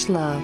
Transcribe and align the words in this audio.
much 0.00 0.08
love. 0.08 0.42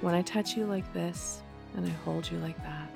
When 0.00 0.14
I 0.14 0.22
touch 0.22 0.56
you 0.56 0.66
like 0.66 0.92
this 0.92 1.40
and 1.76 1.86
I 1.86 1.90
hold 2.04 2.30
you 2.30 2.38
like 2.38 2.56
that, 2.58 2.90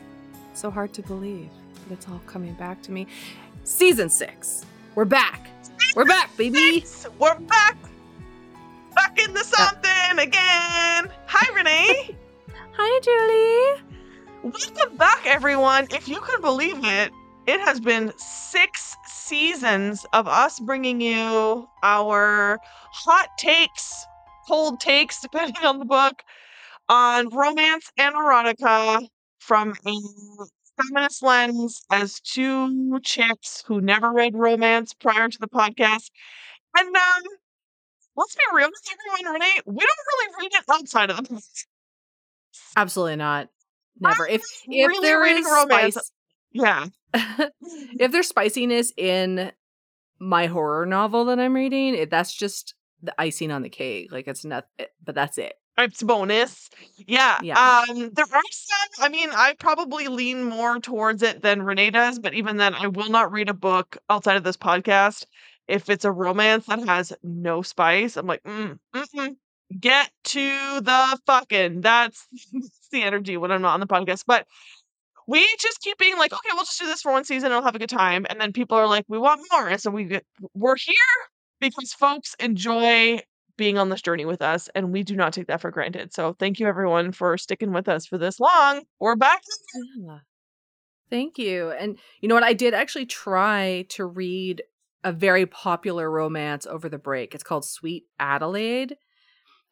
so 0.55 0.71
hard 0.71 0.93
to 0.95 1.03
believe, 1.03 1.51
but 1.87 1.95
it's 1.95 2.09
all 2.09 2.21
coming 2.27 2.55
back 2.55 2.83
to 2.83 2.93
me. 2.93 3.07
Season 3.65 4.09
six. 4.09 4.65
We're 4.95 5.05
back. 5.05 5.49
We're 5.95 6.05
back, 6.05 6.37
baby. 6.37 6.85
We're 7.19 7.39
back. 7.41 7.77
Back 8.95 9.19
into 9.19 9.41
uh, 9.41 9.43
something 9.43 10.19
again. 10.19 11.11
Hi, 11.27 11.55
Renee. 11.55 12.17
Hi, 12.73 13.01
Julie. 13.01 13.86
Welcome 14.53 14.97
back, 14.97 15.27
everyone. 15.27 15.89
If 15.91 16.07
you 16.07 16.21
can 16.21 16.41
believe 16.41 16.77
it, 16.85 17.11
it 17.49 17.59
has 17.63 17.81
been 17.81 18.13
six 18.17 18.95
seasons 19.05 20.07
of 20.13 20.29
us 20.29 20.61
bringing 20.61 21.01
you 21.01 21.69
our 21.83 22.61
hot 22.93 23.29
takes, 23.39 24.07
cold 24.47 24.79
takes, 24.79 25.21
depending 25.23 25.65
on 25.65 25.81
the 25.81 25.85
book, 25.85 26.23
on 26.89 27.29
romance 27.31 27.91
and 27.99 28.15
erotica 28.15 29.09
from 29.41 29.75
a 29.85 29.95
feminist 30.77 31.25
lens 31.25 31.85
as 31.91 32.21
two 32.21 33.01
chicks 33.01 33.65
who 33.67 33.81
never 33.81 34.13
read 34.13 34.37
romance 34.37 34.95
prior 34.95 35.29
to 35.29 35.39
the 35.41 35.49
podcast. 35.49 36.11
And 36.79 36.95
um, 36.95 37.23
let's 38.17 38.37
be 38.37 38.43
real 38.55 38.69
with 38.69 38.97
everyone, 39.19 39.35
Renee, 39.35 39.61
we 39.67 39.85
don't 39.85 40.07
really 40.09 40.35
read 40.41 40.55
it 40.55 40.65
outside 40.71 41.11
of 41.11 41.17
the 41.17 41.23
podcast. 41.25 41.67
Absolutely 42.77 43.17
not. 43.17 43.49
Never. 44.01 44.27
If 44.27 44.43
I'm 44.69 44.73
if 44.73 44.89
really 44.89 45.07
there 45.09 45.25
is 45.27 45.45
romance. 45.45 45.95
spice, 45.95 46.11
Yeah. 46.53 46.87
if 47.15 48.13
there's 48.13 48.29
spiciness 48.29 48.93
in 48.97 49.53
my 50.19 50.47
horror 50.47 50.87
novel 50.87 51.27
that 51.27 51.39
I'm 51.39 51.55
reading, 51.55 51.95
it, 51.95 52.11
that's 52.11 52.35
just 52.35 52.75
the 53.03 53.15
icing 53.21 53.51
on 53.51 53.63
the 53.63 53.69
cake. 53.71 54.13
Like 54.13 54.27
it's 54.29 54.45
not, 54.45 54.67
it- 54.79 54.93
but 55.05 55.15
that's 55.15 55.39
it. 55.39 55.55
It's 55.79 56.03
bonus. 56.03 56.71
Yeah. 57.07 57.39
Yeah. 57.43 57.83
Um, 57.91 58.11
there 58.15 58.25
are 58.25 58.43
some, 58.51 59.05
I 59.05 59.09
mean, 59.11 59.29
I 59.31 59.55
probably 59.59 60.09
lean 60.09 60.43
more 60.45 60.79
towards 60.81 61.23
it 61.23 61.43
than 61.43 61.63
Renee 61.63 61.91
does, 61.91 62.19
but 62.19 62.33
even 62.33 62.57
then, 62.57 62.75
I 62.75 62.87
will 62.87 63.11
not 63.11 63.31
read 63.31 63.51
a 63.51 63.55
book 63.55 63.99
outside 64.09 64.39
of 64.39 64.43
this 64.45 64.57
podcast. 64.57 65.27
If 65.69 65.91
it's 65.91 66.07
a 66.07 66.11
romance 66.13 66.65
that 66.67 66.83
has 66.87 67.13
no 67.23 67.61
spice, 67.61 68.17
I'm 68.17 68.27
like, 68.27 68.43
mm, 68.45 68.79
mm-mm. 68.95 69.37
Get 69.79 70.11
to 70.25 70.81
the 70.81 71.19
fucking. 71.27 71.81
That's, 71.81 72.27
the 72.93 73.03
energy 73.03 73.37
when 73.37 73.51
I'm 73.51 73.63
not 73.63 73.75
on 73.75 73.81
the 73.81 73.87
podcast. 73.87 74.25
But 74.27 74.47
we 75.27 75.45
just 75.61 75.81
keep 75.81 75.99
being 75.99 76.19
like, 76.19 76.33
okay, 76.33 76.51
we'll 76.53 76.65
just 76.65 76.79
do 76.79 76.87
this 76.87 77.03
for 77.03 77.13
one 77.13 77.25
season 77.25 77.47
and 77.47 77.57
we'll 77.57 77.65
have 77.65 77.75
a 77.75 77.81
good 77.81 77.89
time. 77.89 78.27
And 78.31 78.41
then 78.41 78.53
people 78.53 78.79
are 78.79 78.87
like, 78.87 79.05
we 79.09 79.19
want 79.19 79.41
more. 79.53 79.69
And 79.69 79.81
so 79.81 79.91
we 79.91 80.05
get, 80.05 80.25
we're 80.55 80.77
here 80.77 80.95
because 81.61 81.93
folks 81.93 82.35
enjoy 82.39 83.21
being 83.57 83.79
on 83.79 83.89
this 83.89 84.03
journey 84.03 84.25
with 84.25 84.43
us, 84.43 84.69
and 84.75 84.93
we 84.93 85.03
do 85.03 85.17
not 85.17 85.33
take 85.33 85.47
that 85.47 85.61
for 85.61 85.71
granted. 85.71 86.13
So 86.13 86.35
thank 86.39 86.61
you 86.61 86.67
everyone 86.67 87.13
for 87.13 87.39
sticking 87.39 87.73
with 87.73 87.89
us 87.89 88.07
for 88.07 88.19
this 88.19 88.39
long. 88.39 88.83
We're 89.01 89.17
back. 89.17 89.43
Yeah. 89.99 90.19
Thank 91.09 91.39
you. 91.39 91.71
And 91.71 91.99
you 92.21 92.29
know 92.29 92.35
what? 92.35 92.45
I 92.45 92.53
did 92.53 92.75
actually 92.75 93.07
try 93.07 93.87
to 93.91 94.05
read 94.05 94.63
a 95.05 95.13
very 95.13 95.47
popular 95.47 96.11
romance 96.11 96.67
over 96.67 96.89
the 96.89 96.99
break. 96.99 97.35
It's 97.35 97.45
called 97.45 97.65
Sweet 97.65 98.05
Adelaide. 98.19 98.97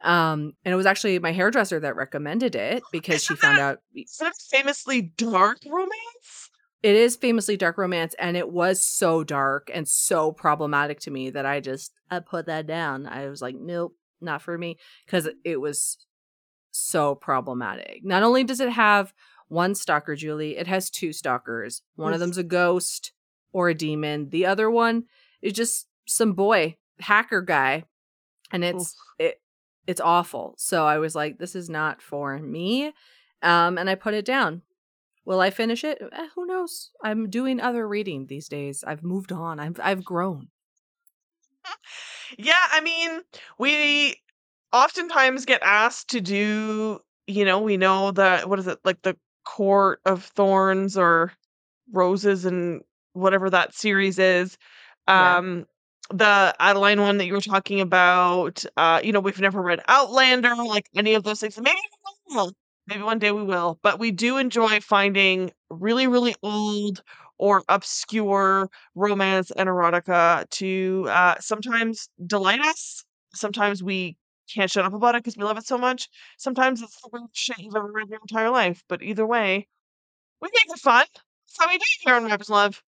Um, 0.04 0.52
and 0.64 0.72
it 0.72 0.76
was 0.76 0.86
actually 0.86 1.18
my 1.18 1.32
hairdresser 1.32 1.80
that 1.80 1.96
recommended 1.96 2.54
it 2.54 2.82
because 2.92 3.24
she 3.24 3.34
found 3.34 3.58
out 3.58 3.78
Is 3.94 4.20
a 4.20 4.30
famously 4.50 5.00
dark 5.02 5.58
romance? 5.66 6.50
it 6.82 6.94
is 6.94 7.16
famously 7.16 7.56
dark 7.56 7.78
romance 7.78 8.14
and 8.18 8.36
it 8.36 8.50
was 8.50 8.84
so 8.84 9.24
dark 9.24 9.70
and 9.72 9.88
so 9.88 10.30
problematic 10.30 11.00
to 11.00 11.10
me 11.10 11.30
that 11.30 11.46
I 11.46 11.60
just 11.60 11.92
I 12.10 12.20
put 12.20 12.44
that 12.46 12.66
down. 12.66 13.06
I 13.06 13.28
was 13.28 13.40
like, 13.40 13.54
nope, 13.54 13.96
not 14.20 14.42
for 14.42 14.58
me 14.58 14.76
because 15.06 15.26
it 15.44 15.58
was 15.60 15.96
so 16.70 17.14
problematic. 17.14 18.04
Not 18.04 18.22
only 18.22 18.44
does 18.44 18.60
it 18.60 18.68
have 18.70 19.14
one 19.48 19.74
stalker, 19.74 20.14
Julie, 20.16 20.58
it 20.58 20.66
has 20.66 20.90
two 20.90 21.14
stalkers. 21.14 21.80
One 21.96 22.12
of 22.12 22.20
them's 22.20 22.38
a 22.38 22.42
ghost 22.42 23.12
or 23.52 23.70
a 23.70 23.74
demon. 23.74 24.28
The 24.28 24.44
other 24.44 24.70
one 24.70 25.04
is 25.40 25.54
just 25.54 25.86
some 26.06 26.34
boy 26.34 26.76
hacker 27.00 27.40
guy, 27.40 27.84
and 28.50 28.62
it's 28.64 28.94
it 29.18 29.40
it's 29.86 30.00
awful. 30.00 30.54
So 30.58 30.86
I 30.86 30.98
was 30.98 31.14
like, 31.14 31.38
this 31.38 31.54
is 31.54 31.68
not 31.68 32.02
for 32.02 32.38
me, 32.38 32.92
um, 33.42 33.78
and 33.78 33.88
I 33.90 33.94
put 33.94 34.14
it 34.14 34.24
down. 34.24 34.62
Will 35.24 35.40
I 35.40 35.50
finish 35.50 35.84
it? 35.84 36.02
Eh, 36.12 36.28
who 36.34 36.46
knows? 36.46 36.90
I'm 37.02 37.30
doing 37.30 37.60
other 37.60 37.88
reading 37.88 38.26
these 38.26 38.48
days. 38.48 38.84
I've 38.86 39.02
moved 39.02 39.32
on. 39.32 39.58
I've 39.60 39.80
I've 39.82 40.04
grown. 40.04 40.48
Yeah, 42.38 42.54
I 42.72 42.80
mean, 42.80 43.20
we 43.58 44.16
oftentimes 44.72 45.44
get 45.44 45.62
asked 45.62 46.10
to 46.10 46.20
do, 46.20 46.98
you 47.26 47.44
know, 47.44 47.60
we 47.60 47.76
know 47.76 48.10
that 48.12 48.48
what 48.48 48.58
is 48.58 48.66
it, 48.66 48.78
like 48.84 49.02
the 49.02 49.16
Court 49.44 50.00
of 50.04 50.24
Thorns 50.24 50.96
or 50.96 51.32
Roses 51.92 52.44
and 52.44 52.82
whatever 53.12 53.50
that 53.50 53.74
series 53.74 54.18
is. 54.18 54.58
Um 55.06 55.66
the 56.10 56.54
Adeline 56.58 57.00
one 57.00 57.18
that 57.18 57.26
you 57.26 57.32
were 57.32 57.40
talking 57.40 57.80
about, 57.80 58.64
uh, 58.76 59.00
you 59.02 59.12
know, 59.12 59.20
we've 59.20 59.40
never 59.40 59.62
read 59.62 59.80
Outlander, 59.88 60.54
like 60.56 60.88
any 60.94 61.14
of 61.14 61.22
those 61.22 61.40
things. 61.40 61.58
Maybe 61.58 61.78
we 62.28 62.36
will. 62.36 62.52
Maybe 62.86 63.02
one 63.02 63.18
day 63.18 63.32
we 63.32 63.42
will. 63.42 63.78
But 63.82 63.98
we 63.98 64.10
do 64.10 64.36
enjoy 64.36 64.80
finding 64.80 65.50
really, 65.70 66.06
really 66.06 66.34
old 66.42 67.02
or 67.38 67.62
obscure 67.68 68.68
romance 68.94 69.50
and 69.50 69.68
erotica 69.68 70.48
to 70.50 71.06
uh, 71.08 71.36
sometimes 71.40 72.08
delight 72.26 72.60
us. 72.60 73.04
Sometimes 73.32 73.82
we 73.82 74.16
can't 74.52 74.70
shut 74.70 74.84
up 74.84 74.92
about 74.92 75.14
it 75.14 75.24
because 75.24 75.36
we 75.36 75.44
love 75.44 75.58
it 75.58 75.66
so 75.66 75.78
much. 75.78 76.08
Sometimes 76.38 76.82
it's 76.82 77.00
the 77.00 77.08
weirdest 77.12 77.36
shit 77.36 77.58
you've 77.58 77.74
ever 77.74 77.90
read 77.90 78.04
in 78.04 78.10
your 78.10 78.20
entire 78.20 78.50
life. 78.50 78.84
But 78.88 79.02
either 79.02 79.26
way, 79.26 79.66
we 80.40 80.48
make 80.52 80.76
it 80.76 80.80
fun. 80.80 81.06
That's 81.14 81.58
how 81.58 81.68
we 81.68 81.78
do 81.78 81.84
here 82.00 82.14
on 82.14 82.24
Ravage 82.24 82.50
Love. 82.50 82.82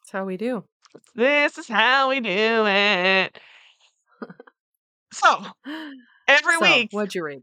That's 0.00 0.10
how 0.12 0.24
we 0.24 0.36
do. 0.36 0.64
This 1.14 1.58
is 1.58 1.68
how 1.68 2.08
we 2.10 2.20
do 2.20 2.66
it. 2.66 3.38
so 5.12 5.44
every 6.28 6.54
so, 6.54 6.60
week, 6.60 6.88
what'd 6.92 7.14
you 7.14 7.24
read? 7.24 7.42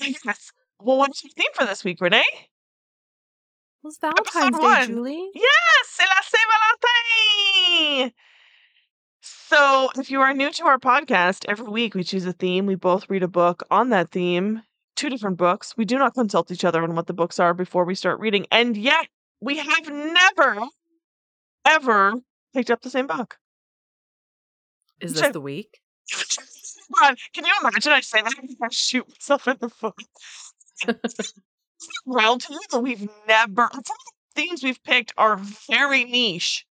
yes. 0.00 0.52
Well, 0.80 0.98
what's 0.98 1.24
your 1.24 1.30
theme 1.36 1.52
for 1.54 1.64
this 1.64 1.84
week, 1.84 2.00
Renee? 2.00 2.18
It 2.18 3.82
was 3.82 3.98
Valentine's 3.98 4.58
Day, 4.58 4.62
one. 4.62 4.86
Julie. 4.88 5.30
Yes, 5.34 5.84
c'est 5.84 6.04
la 6.04 6.20
Saint 6.22 6.44
Valentin. 8.00 8.12
So, 9.48 9.90
if 9.96 10.10
you 10.10 10.20
are 10.20 10.34
new 10.34 10.50
to 10.50 10.64
our 10.66 10.78
podcast, 10.78 11.44
every 11.48 11.68
week 11.68 11.94
we 11.94 12.02
choose 12.04 12.26
a 12.26 12.32
theme. 12.32 12.66
We 12.66 12.74
both 12.74 13.08
read 13.08 13.22
a 13.22 13.28
book 13.28 13.62
on 13.70 13.90
that 13.90 14.10
theme, 14.10 14.62
two 14.96 15.08
different 15.08 15.36
books. 15.36 15.74
We 15.76 15.84
do 15.84 15.98
not 15.98 16.14
consult 16.14 16.50
each 16.50 16.64
other 16.64 16.82
on 16.82 16.94
what 16.94 17.06
the 17.06 17.12
books 17.12 17.38
are 17.38 17.54
before 17.54 17.84
we 17.84 17.94
start 17.94 18.20
reading. 18.20 18.46
And 18.50 18.76
yet, 18.76 19.06
we 19.40 19.58
have 19.58 19.88
never, 19.88 20.66
ever 21.64 22.14
picked 22.56 22.70
up 22.70 22.80
the 22.80 22.90
same 22.90 23.06
book. 23.06 23.36
Is 25.00 25.14
this 25.14 25.30
the 25.32 25.40
week? 25.40 25.80
Ron, 27.00 27.16
can 27.34 27.44
you 27.44 27.52
imagine 27.60 27.92
I 27.92 28.00
say 28.00 28.22
that 28.22 28.32
and 28.38 28.56
I 28.62 28.68
shoot 28.70 29.06
myself 29.08 29.46
in 29.46 29.56
the 29.60 29.68
foot? 29.68 29.94
Round 32.06 32.40
to 32.40 32.52
you 32.54 32.60
that 32.70 32.80
we've 32.80 33.08
never 33.28 33.68
some 33.72 33.78
of 33.78 33.84
the 33.84 34.12
themes 34.34 34.64
we've 34.64 34.82
picked 34.82 35.12
are 35.18 35.36
very 35.68 36.04
niche. 36.04 36.64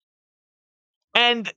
And 1.14 1.52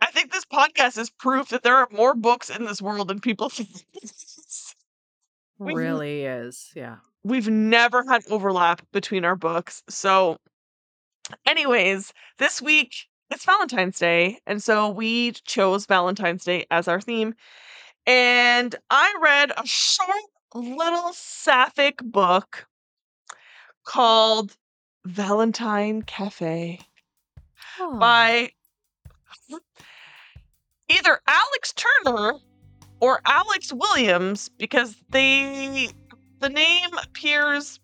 I 0.00 0.06
think 0.06 0.32
this 0.32 0.44
podcast 0.44 0.98
is 0.98 1.10
proof 1.10 1.50
that 1.50 1.62
there 1.62 1.76
are 1.76 1.88
more 1.92 2.14
books 2.14 2.50
in 2.50 2.64
this 2.64 2.82
world 2.82 3.08
than 3.08 3.20
people 3.20 3.48
think. 3.50 3.70
Really 5.60 6.24
is. 6.24 6.72
Yeah. 6.74 6.96
We've 7.22 7.48
never 7.48 8.04
had 8.08 8.22
overlap 8.28 8.82
between 8.92 9.24
our 9.24 9.36
books. 9.36 9.82
So, 9.88 10.38
anyways, 11.46 12.12
this 12.38 12.60
week 12.60 13.06
it's 13.34 13.44
Valentine's 13.44 13.98
Day. 13.98 14.38
And 14.46 14.62
so 14.62 14.88
we 14.88 15.32
chose 15.32 15.86
Valentine's 15.86 16.44
Day 16.44 16.66
as 16.70 16.88
our 16.88 17.00
theme. 17.00 17.34
And 18.06 18.74
I 18.90 19.14
read 19.20 19.52
a 19.56 19.66
short 19.66 20.08
little 20.54 21.12
sapphic 21.12 21.98
book 22.02 22.66
called 23.84 24.56
Valentine 25.04 26.02
Cafe 26.02 26.80
Oh. 27.80 27.98
by 27.98 28.50
either 30.88 31.20
Alex 31.26 31.74
Turner 31.74 32.34
or 33.00 33.20
Alex 33.26 33.72
Williams 33.72 34.48
because 34.58 34.94
they 35.10 35.88
the 36.38 36.48
name 36.48 36.90
appears 37.02 37.80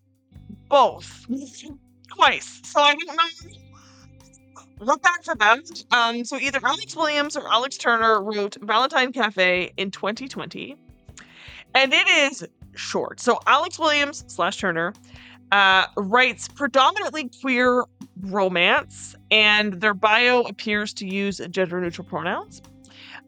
both 0.69 1.27
twice. 2.15 2.61
So 2.65 2.81
I 2.81 2.95
don't 2.95 3.17
know 3.17 3.70
what 4.81 5.03
that's 5.03 5.29
about. 5.29 5.85
Um, 5.93 6.25
so 6.25 6.39
either 6.39 6.61
Alex 6.65 6.97
Williams 6.97 7.37
or 7.37 7.47
Alex 7.49 7.77
Turner 7.77 8.23
wrote 8.23 8.57
Valentine 8.63 9.13
Cafe 9.13 9.73
in 9.77 9.91
2020, 9.91 10.77
and 11.75 11.93
it 11.93 12.09
is 12.09 12.47
short. 12.75 13.21
So 13.21 13.39
Alex 13.47 13.79
Williams 13.79 14.25
slash 14.27 14.59
Turner 14.59 14.93
uh, 15.53 15.87
writes 15.97 16.49
predominantly 16.49 17.31
queer 17.41 17.85
romance, 18.23 19.15
and 19.31 19.75
their 19.75 19.95
bio 19.95 20.43
appears 20.43 20.93
to 20.95 21.07
use 21.07 21.41
gender 21.51 21.81
neutral 21.81 22.07
pronouns. 22.07 22.63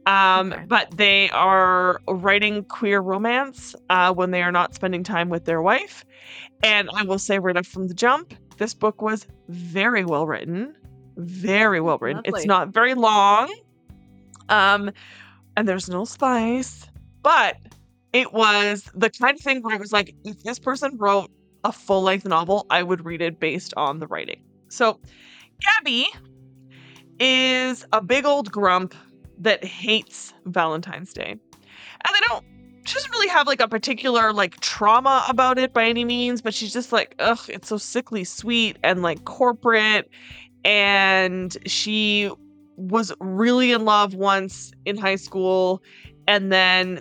Um, 0.07 0.53
Okay. 0.53 0.65
But 0.67 0.97
they 0.97 1.31
are 1.31 2.01
writing 2.09 2.65
queer 2.65 3.01
romance 3.01 3.75
uh, 3.89 4.13
when 4.13 4.33
they 4.33 4.43
are 4.43 4.51
not 4.51 4.75
spending 4.75 5.05
time 5.05 5.29
with 5.29 5.45
their 5.45 5.63
wife. 5.63 6.05
And 6.65 6.89
I 6.95 7.05
will 7.05 7.19
say 7.19 7.39
right 7.39 7.57
up 7.57 7.67
from 7.67 7.89
the 7.89 7.95
jump, 7.95 8.35
this 8.59 8.75
book 8.75 9.01
was 9.01 9.27
very 9.49 10.05
well 10.05 10.27
written. 10.27 10.75
Very 11.17 11.81
well 11.81 11.99
written. 11.99 12.23
It's 12.25 12.47
not 12.47 12.69
very 12.69 12.95
long. 12.95 13.53
Um, 14.49 14.91
and 15.57 15.69
there's 15.69 15.89
no 15.89 16.05
spice, 16.05 16.87
but 17.23 17.57
it 18.13 18.33
was 18.33 18.91
the 18.95 19.11
kind 19.11 19.37
of 19.37 19.43
thing 19.43 19.63
where 19.63 19.75
I 19.75 19.79
was 19.79 19.93
like, 19.93 20.15
if 20.25 20.43
this 20.43 20.59
person 20.59 20.97
wrote 20.99 21.31
a 21.65 21.73
full 21.73 22.03
length 22.03 22.27
novel, 22.27 22.67
I 22.71 22.83
would 22.83 23.05
read 23.05 23.21
it 23.23 23.41
based 23.41 23.73
on 23.77 23.99
the 23.99 24.07
writing. 24.07 24.43
So, 24.69 25.01
Gabby 25.61 26.07
is 27.19 27.87
a 27.93 28.03
big 28.03 28.25
old 28.25 28.51
grump 28.51 28.95
that 29.39 29.65
hates 29.65 30.35
Valentine's 30.47 31.13
Day. 31.13 31.31
And 31.31 32.15
they 32.15 32.21
don't, 32.29 32.45
she 32.85 32.95
doesn't 32.95 33.11
really 33.13 33.29
have 33.29 33.47
like 33.47 33.61
a 33.61 33.69
particular 33.69 34.33
like 34.33 34.59
trauma 34.61 35.25
about 35.29 35.59
it 35.59 35.73
by 35.73 35.85
any 35.85 36.05
means, 36.05 36.43
but 36.43 36.53
she's 36.53 36.73
just 36.73 36.93
like, 36.93 37.15
ugh, 37.19 37.39
it's 37.49 37.69
so 37.69 37.77
sickly 37.77 38.25
sweet 38.25 38.77
and 38.83 39.03
like 39.03 39.25
corporate. 39.25 40.11
And 40.65 41.57
she 41.67 42.31
was 42.77 43.13
really 43.21 43.73
in 43.73 43.85
love 43.85 44.15
once 44.15 44.73
in 44.85 44.97
high 44.97 45.17
school 45.17 45.83
and 46.27 46.53
then 46.53 47.01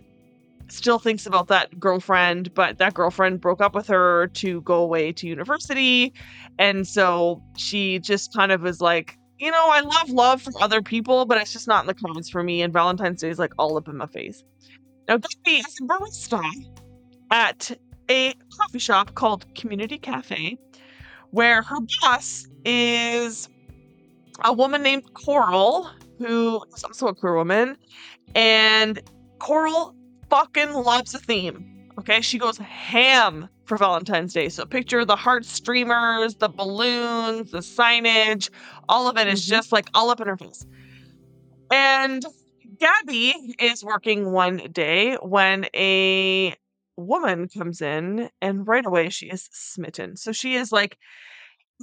still 0.68 1.00
thinks 1.00 1.26
about 1.26 1.48
that 1.48 1.80
girlfriend, 1.80 2.54
but 2.54 2.78
that 2.78 2.94
girlfriend 2.94 3.42
broke 3.42 3.62
up 3.62 3.76
with 3.76 3.88
her 3.88 4.28
to 4.28 4.62
go 4.62 4.76
away 4.76 5.12
to 5.12 5.28
university. 5.28 6.14
And 6.60 6.88
so 6.88 7.42
she 7.58 8.00
just 8.00 8.34
kind 8.34 8.52
of 8.52 8.62
was 8.62 8.82
like, 8.82 9.18
you 9.38 9.52
know, 9.52 9.70
I 9.70 9.82
love 9.82 10.10
love 10.10 10.42
for 10.42 10.54
other 10.62 10.82
people, 10.82 11.26
but 11.26 11.38
it's 11.40 11.52
just 11.52 11.68
not 11.68 11.84
in 11.84 11.88
the 11.88 11.94
cards 11.94 12.30
for 12.30 12.44
me. 12.44 12.62
And 12.62 12.72
Valentine's 12.72 13.22
Day 13.22 13.30
is 13.30 13.40
like 13.40 13.54
all 13.58 13.78
up 13.78 13.88
in 13.88 13.98
my 13.98 14.06
face. 14.06 14.44
Now, 15.08 15.18
Gabby 15.18 15.58
is 15.58 15.78
a 15.82 15.86
barista 15.86 16.44
at 17.32 17.78
a 18.10 18.34
coffee 18.58 18.80
shop 18.80 19.16
called 19.16 19.54
Community 19.56 19.98
Cafe, 19.98 20.58
where 21.32 21.64
her 21.64 21.78
boss 22.02 22.48
is 22.66 23.50
a 24.44 24.54
woman 24.54 24.82
named 24.82 25.04
Coral, 25.14 25.90
who 26.18 26.64
is 26.76 26.84
also 26.84 27.08
a 27.08 27.16
queer 27.16 27.36
woman. 27.36 27.78
And 28.36 29.00
Coral 29.40 29.96
fucking 30.30 30.74
loves 30.74 31.14
a 31.14 31.20
theme. 31.20 31.68
Okay, 32.00 32.22
she 32.22 32.38
goes 32.38 32.58
ham 32.58 33.50
for 33.66 33.78
Valentine's 33.78 34.34
Day. 34.34 34.50
So 34.50 34.66
picture 34.66 35.06
the 35.06 35.16
heart 35.16 35.46
streamers, 35.46 36.36
the 36.36 36.50
balloons, 36.50 37.52
the 37.52 37.60
signage, 37.60 38.50
all 38.90 39.08
of 39.08 39.18
it 39.18 39.28
is 39.28 39.46
Mhm. 39.46 39.50
just 39.50 39.72
like 39.72 39.88
all 39.94 40.10
up 40.10 40.22
in 40.22 40.28
her 40.28 40.38
face. 40.38 40.66
And 41.70 42.26
Gabby 42.80 43.56
is 43.60 43.84
working 43.84 44.32
one 44.32 44.58
day 44.72 45.16
when 45.16 45.68
a 45.76 46.56
woman 46.98 47.48
comes 47.50 47.82
in, 47.82 48.30
and 48.42 48.68
right 48.68 48.86
away 48.86 49.10
she 49.10 49.28
is 49.28 49.50
smitten. 49.52 50.16
So 50.16 50.32
she 50.32 50.56
is 50.56 50.72
like 50.72 50.98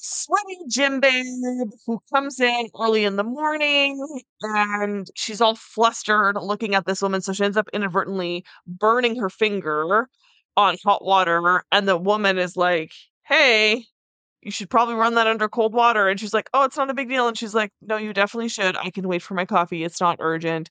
sweaty 0.00 0.59
gym 0.69 1.00
babe 1.00 1.71
who 1.87 2.00
comes 2.12 2.41
in 2.41 2.69
early 2.81 3.05
in 3.05 3.17
the 3.17 3.25
morning 3.25 3.99
and 4.43 5.09
she's 5.15 5.41
all 5.41 5.55
flustered 5.56 6.37
looking 6.37 6.75
at 6.75 6.87
this 6.87 7.03
woman. 7.03 7.21
So 7.21 7.33
she 7.33 7.45
ends 7.45 7.56
up 7.56 7.69
inadvertently 7.73 8.45
burning 8.67 9.17
her 9.21 9.31
finger 9.31 10.09
on 10.56 10.77
hot 10.85 11.05
water. 11.05 11.65
And 11.73 11.89
the 11.89 11.97
woman 11.97 12.39
is 12.39 12.56
like, 12.56 12.93
Hey, 13.27 13.85
you 14.43 14.50
should 14.53 14.71
probably 14.71 14.95
run 14.95 15.15
that 15.15 15.27
under 15.27 15.49
cold 15.49 15.75
water. 15.75 16.09
And 16.09 16.19
she's 16.21 16.35
like, 16.35 16.49
Oh, 16.55 16.65
it's 16.65 16.77
not 16.77 16.91
a 16.91 16.95
big 16.95 17.09
deal. 17.09 17.29
And 17.29 17.37
she's 17.39 17.55
like, 17.55 17.73
No, 17.83 17.97
you 17.97 18.12
definitely 18.12 18.49
should. 18.49 18.77
I 18.77 18.91
can 18.91 19.09
wait 19.09 19.23
for 19.23 19.35
my 19.35 19.45
coffee. 19.45 19.85
It's 19.85 20.00
not 20.00 20.19
urgent. 20.21 20.71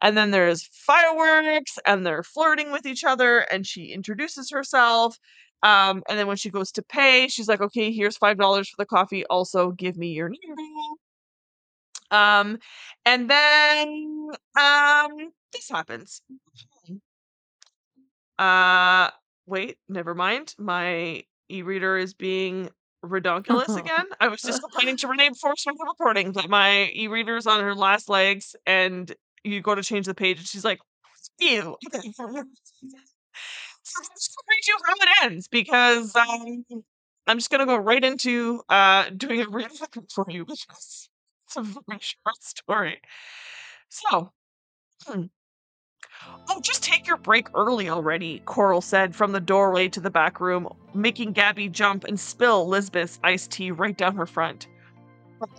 And 0.00 0.16
then 0.16 0.30
there's 0.30 0.68
fireworks 0.72 1.78
and 1.86 2.06
they're 2.06 2.22
flirting 2.22 2.72
with 2.72 2.86
each 2.86 3.04
other. 3.04 3.40
And 3.40 3.66
she 3.66 3.92
introduces 3.92 4.50
herself. 4.50 5.18
Um, 5.62 6.02
and 6.08 6.18
then 6.18 6.26
when 6.26 6.36
she 6.36 6.50
goes 6.50 6.70
to 6.72 6.82
pay, 6.82 7.28
she's 7.28 7.48
like, 7.48 7.60
okay, 7.60 7.92
here's 7.92 8.16
five 8.16 8.38
dollars 8.38 8.68
for 8.68 8.76
the 8.78 8.86
coffee. 8.86 9.24
Also, 9.26 9.72
give 9.72 9.96
me 9.96 10.08
your 10.08 10.28
number. 10.28 10.62
Um, 12.10 12.58
and 13.04 13.28
then 13.28 14.28
um 14.58 15.32
this 15.52 15.68
happens. 15.68 16.22
Uh 18.38 19.10
wait, 19.46 19.78
never 19.88 20.14
mind. 20.14 20.54
My 20.58 21.24
e-reader 21.50 21.96
is 21.96 22.14
being 22.14 22.70
redonkulous 23.04 23.76
again. 23.76 24.06
I 24.20 24.28
was 24.28 24.42
just 24.42 24.62
complaining 24.62 24.96
to 24.98 25.08
Renee 25.08 25.30
before 25.30 25.50
we 25.50 25.56
started 25.56 25.80
recording 25.86 26.32
that 26.32 26.48
my 26.48 26.90
e-reader 26.94 27.36
is 27.36 27.46
on 27.46 27.60
her 27.60 27.74
last 27.74 28.08
legs 28.08 28.54
and 28.66 29.14
you 29.44 29.60
go 29.60 29.74
to 29.74 29.82
change 29.82 30.06
the 30.06 30.14
page 30.14 30.38
and 30.38 30.46
she's 30.46 30.64
like, 30.64 30.80
ew. 31.40 31.76
Gonna 33.96 34.08
read 34.48 34.66
you 34.66 34.76
how 34.84 34.94
it 34.94 35.08
ends 35.24 35.48
because 35.48 36.14
um, 36.16 36.64
I'm 37.26 37.38
just 37.38 37.50
gonna 37.50 37.66
go 37.66 37.76
right 37.76 38.02
into 38.02 38.62
uh, 38.68 39.10
doing 39.16 39.42
a 39.42 39.48
read 39.48 39.70
for 40.14 40.26
you 40.28 40.44
because 40.44 41.08
it's 41.46 41.56
a 41.56 41.62
very 41.62 42.00
short 42.00 42.42
story. 42.42 43.00
So, 43.88 44.32
hmm. 45.06 45.24
oh, 46.48 46.60
just 46.60 46.82
take 46.82 47.06
your 47.06 47.16
break 47.16 47.48
early 47.54 47.88
already, 47.88 48.42
Coral 48.44 48.80
said 48.80 49.14
from 49.16 49.32
the 49.32 49.40
doorway 49.40 49.88
to 49.88 50.00
the 50.00 50.10
back 50.10 50.40
room, 50.40 50.68
making 50.94 51.32
Gabby 51.32 51.68
jump 51.68 52.04
and 52.04 52.18
spill 52.18 52.66
Lisbeth's 52.66 53.18
iced 53.24 53.50
tea 53.50 53.70
right 53.70 53.96
down 53.96 54.16
her 54.16 54.26
front. 54.26 54.68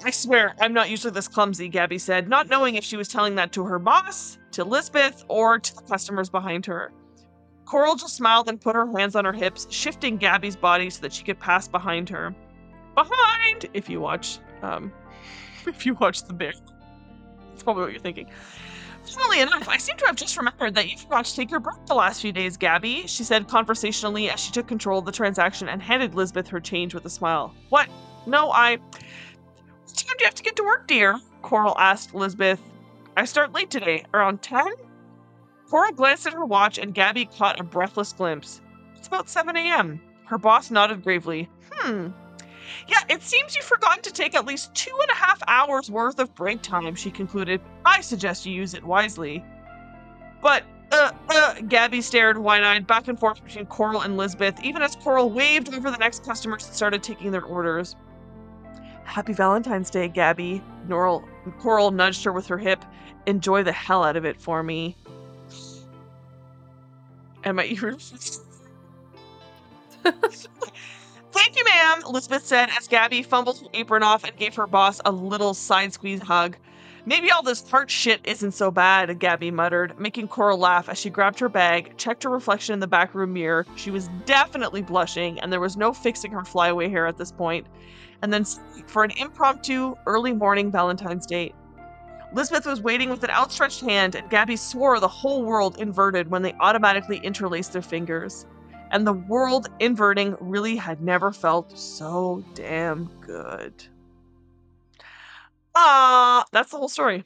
I 0.04 0.12
swear, 0.12 0.56
I'm 0.60 0.74
not 0.74 0.90
usually 0.90 1.14
this 1.14 1.28
clumsy, 1.28 1.70
Gabby 1.70 2.00
said, 2.00 2.28
not 2.28 2.50
knowing 2.50 2.76
if 2.76 2.84
she 2.84 2.98
was 2.98 3.08
telling 3.08 3.36
that 3.36 3.54
to 3.54 3.64
her 3.64 3.80
boss, 3.80 4.38
to 4.52 4.66
Lisbeth, 4.66 5.24
or 5.30 5.58
to 5.58 5.76
the 5.76 5.82
customers 5.84 6.30
behind 6.30 6.66
her. 6.66 6.92
Coral 7.70 7.96
just 7.96 8.16
smiled 8.16 8.50
and 8.50 8.60
put 8.60 8.76
her 8.76 8.92
hands 8.98 9.16
on 9.16 9.26
her 9.26 9.32
hips, 9.32 9.68
shifting 9.70 10.18
Gabby's 10.18 10.56
body 10.56 10.90
so 10.90 11.02
that 11.02 11.14
she 11.14 11.24
could 11.24 11.40
pass 11.40 11.68
behind 11.68 12.10
her. 12.10 12.34
Behind, 12.96 13.70
if 13.76 13.88
you 13.88 14.02
watch, 14.02 14.40
um, 14.64 14.92
if 15.68 15.86
you 15.86 15.94
watch 15.94 16.24
the 16.24 16.34
bear, 16.34 16.54
that's 17.52 17.62
probably 17.62 17.84
what 17.84 17.92
you're 17.92 18.02
thinking. 18.02 18.28
Funnily 19.06 19.42
enough, 19.42 19.70
I 19.70 19.78
seem 19.78 19.98
to 19.98 20.08
have 20.08 20.16
just 20.16 20.36
remembered 20.36 20.74
that 20.74 20.90
you 20.90 20.98
forgot 20.98 21.26
to 21.26 21.36
take 21.36 21.52
your 21.52 21.60
break 21.60 21.86
the 21.86 21.94
last 21.94 22.22
few 22.22 22.32
days, 22.32 22.58
Gabby, 22.58 23.06
she 23.06 23.24
said 23.24 23.48
conversationally 23.48 24.32
as 24.32 24.40
she 24.40 24.52
took 24.52 24.68
control 24.68 24.98
of 24.98 25.06
the 25.06 25.12
transaction 25.12 25.70
and 25.70 25.80
handed 25.80 26.16
Lisbeth 26.16 26.48
her 26.48 26.60
change 26.60 26.96
with 26.96 27.06
a 27.06 27.10
smile. 27.10 27.54
What? 27.70 27.88
No, 28.26 28.52
I. 28.52 28.78
What 28.78 29.96
time 29.96 30.16
do 30.18 30.24
you 30.24 30.26
have 30.26 30.36
to 30.36 30.44
get 30.44 30.56
to 30.56 30.64
work, 30.64 30.88
dear? 30.88 31.20
Coral 31.44 31.78
asked 31.78 32.16
Lisbeth. 32.16 32.62
I 33.16 33.26
start 33.26 33.54
late 33.54 33.70
today, 33.70 34.06
around 34.12 34.42
10? 34.42 34.66
Coral 35.70 35.92
glanced 35.92 36.26
at 36.26 36.34
her 36.34 36.46
watch 36.46 36.80
and 36.80 36.96
Gabby 36.96 37.26
caught 37.26 37.60
a 37.60 37.64
breathless 37.64 38.12
glimpse. 38.14 38.62
It's 38.96 39.08
about 39.08 39.30
7 39.30 39.56
a.m. 39.56 40.02
Her 40.26 40.38
boss 40.38 40.72
nodded 40.72 41.04
gravely. 41.04 41.48
Hmm. 41.72 42.08
Yeah, 42.88 43.02
it 43.08 43.22
seems 43.22 43.56
you've 43.56 43.66
forgotten 43.66 44.02
to 44.04 44.12
take 44.12 44.36
at 44.36 44.46
least 44.46 44.74
two 44.74 44.96
and 45.02 45.12
a 45.12 45.16
half 45.16 45.42
hours 45.48 45.90
worth 45.92 46.20
of 46.20 46.34
break 46.34 46.62
time, 46.62 46.96
she 46.96 47.12
concluded. 47.12 47.62
I 47.86 48.02
suggest 48.02 48.46
you 48.46 48.54
use 48.54 48.74
it 48.74 48.84
wisely. 48.84 49.44
But, 50.42 50.64
uh, 50.92 51.12
uh, 51.30 51.56
Gabby 51.68 52.02
stared 52.02 52.40
wide 52.40 52.64
eyed 52.64 52.88
back 52.88 53.08
and 53.08 53.20
forth 53.20 53.44
between 53.44 53.68
Coral 53.68 54.02
and 54.02 54.18
Lisbeth, 54.18 54.60
even 54.64 54.82
as 54.82 54.96
Coral 54.96 55.30
waved 55.30 55.74
over 55.74 55.92
the 55.92 55.98
next 55.98 56.26
customers 56.26 56.66
and 56.66 56.76
started 56.76 57.04
taking 57.04 57.32
their 57.32 57.44
orders. 57.44 57.96
Happy 59.04 59.34
Valentine's 59.34 59.90
Day, 59.90 60.08
Gabby. 60.08 60.64
Coral, 60.88 61.28
Coral 61.60 61.92
nudged 61.92 62.24
her 62.24 62.32
with 62.32 62.48
her 62.48 62.58
hip. 62.58 62.84
Enjoy 63.28 63.62
the 63.64 63.72
hell 63.72 64.04
out 64.04 64.16
of 64.16 64.26
it 64.26 64.40
for 64.40 64.64
me. 64.64 64.96
And 67.44 67.56
my 67.56 67.66
ears. 67.66 68.42
Thank 70.04 71.58
you, 71.58 71.64
ma'am, 71.66 72.02
Elizabeth 72.06 72.46
said 72.46 72.70
as 72.78 72.88
Gabby 72.88 73.22
fumbled 73.24 73.60
her 73.60 73.68
apron 73.74 74.04
off 74.04 74.24
and 74.24 74.36
gave 74.36 74.56
her 74.56 74.68
boss 74.68 75.00
a 75.06 75.12
little 75.12 75.54
side 75.54 75.94
squeeze 75.94 76.22
hug. 76.22 76.58
Maybe 77.06 77.32
all 77.32 77.42
this 77.42 77.68
heart 77.70 77.90
shit 77.90 78.20
isn't 78.24 78.52
so 78.52 78.72
bad, 78.72 79.20
Gabby 79.20 79.52
muttered, 79.52 80.00
making 80.00 80.28
Coral 80.28 80.58
laugh 80.58 80.90
as 80.90 80.98
she 80.98 81.10
grabbed 81.10 81.40
her 81.40 81.50
bag, 81.50 81.98
checked 81.98 82.24
her 82.24 82.30
reflection 82.30 82.74
in 82.74 82.80
the 82.80 82.88
back 82.88 83.16
room 83.16 83.34
mirror. 83.34 83.66
She 83.76 83.90
was 83.90 84.10
definitely 84.26 84.82
blushing, 84.82 85.40
and 85.40 85.52
there 85.52 85.60
was 85.60 85.78
no 85.78 85.94
fixing 85.94 86.32
her 86.32 86.44
flyaway 86.44 86.90
hair 86.90 87.08
at 87.08 87.18
this 87.18 87.32
point. 87.32 87.68
And 88.22 88.34
then 88.34 88.46
for 88.86 89.04
an 89.04 89.12
impromptu 89.18 89.96
early 90.06 90.34
morning 90.34 90.72
Valentine's 90.72 91.26
date. 91.26 91.56
Lisbeth 92.32 92.66
was 92.66 92.82
waiting 92.82 93.10
with 93.10 93.24
an 93.24 93.32
outstretched 93.32 93.82
hand, 93.82 94.16
and 94.16 94.30
Gabby 94.30 94.56
swore 94.56 95.00
the 95.00 95.08
whole 95.08 95.44
world 95.44 95.78
inverted 95.80 96.30
when 96.30 96.44
they 96.44 96.54
automatically 96.60 97.18
interlaced 97.18 97.74
their 97.74 97.82
fingers. 97.82 98.46
And 98.92 99.06
the 99.06 99.14
world 99.14 99.70
inverting 99.80 100.36
really 100.40 100.76
had 100.76 101.02
never 101.02 101.32
felt 101.32 101.78
so 101.78 102.44
damn 102.54 103.06
good. 103.22 103.84
Ah, 105.76 106.46
that's 106.52 106.72
the 106.72 106.78
whole 106.78 106.90
story. 106.90 107.24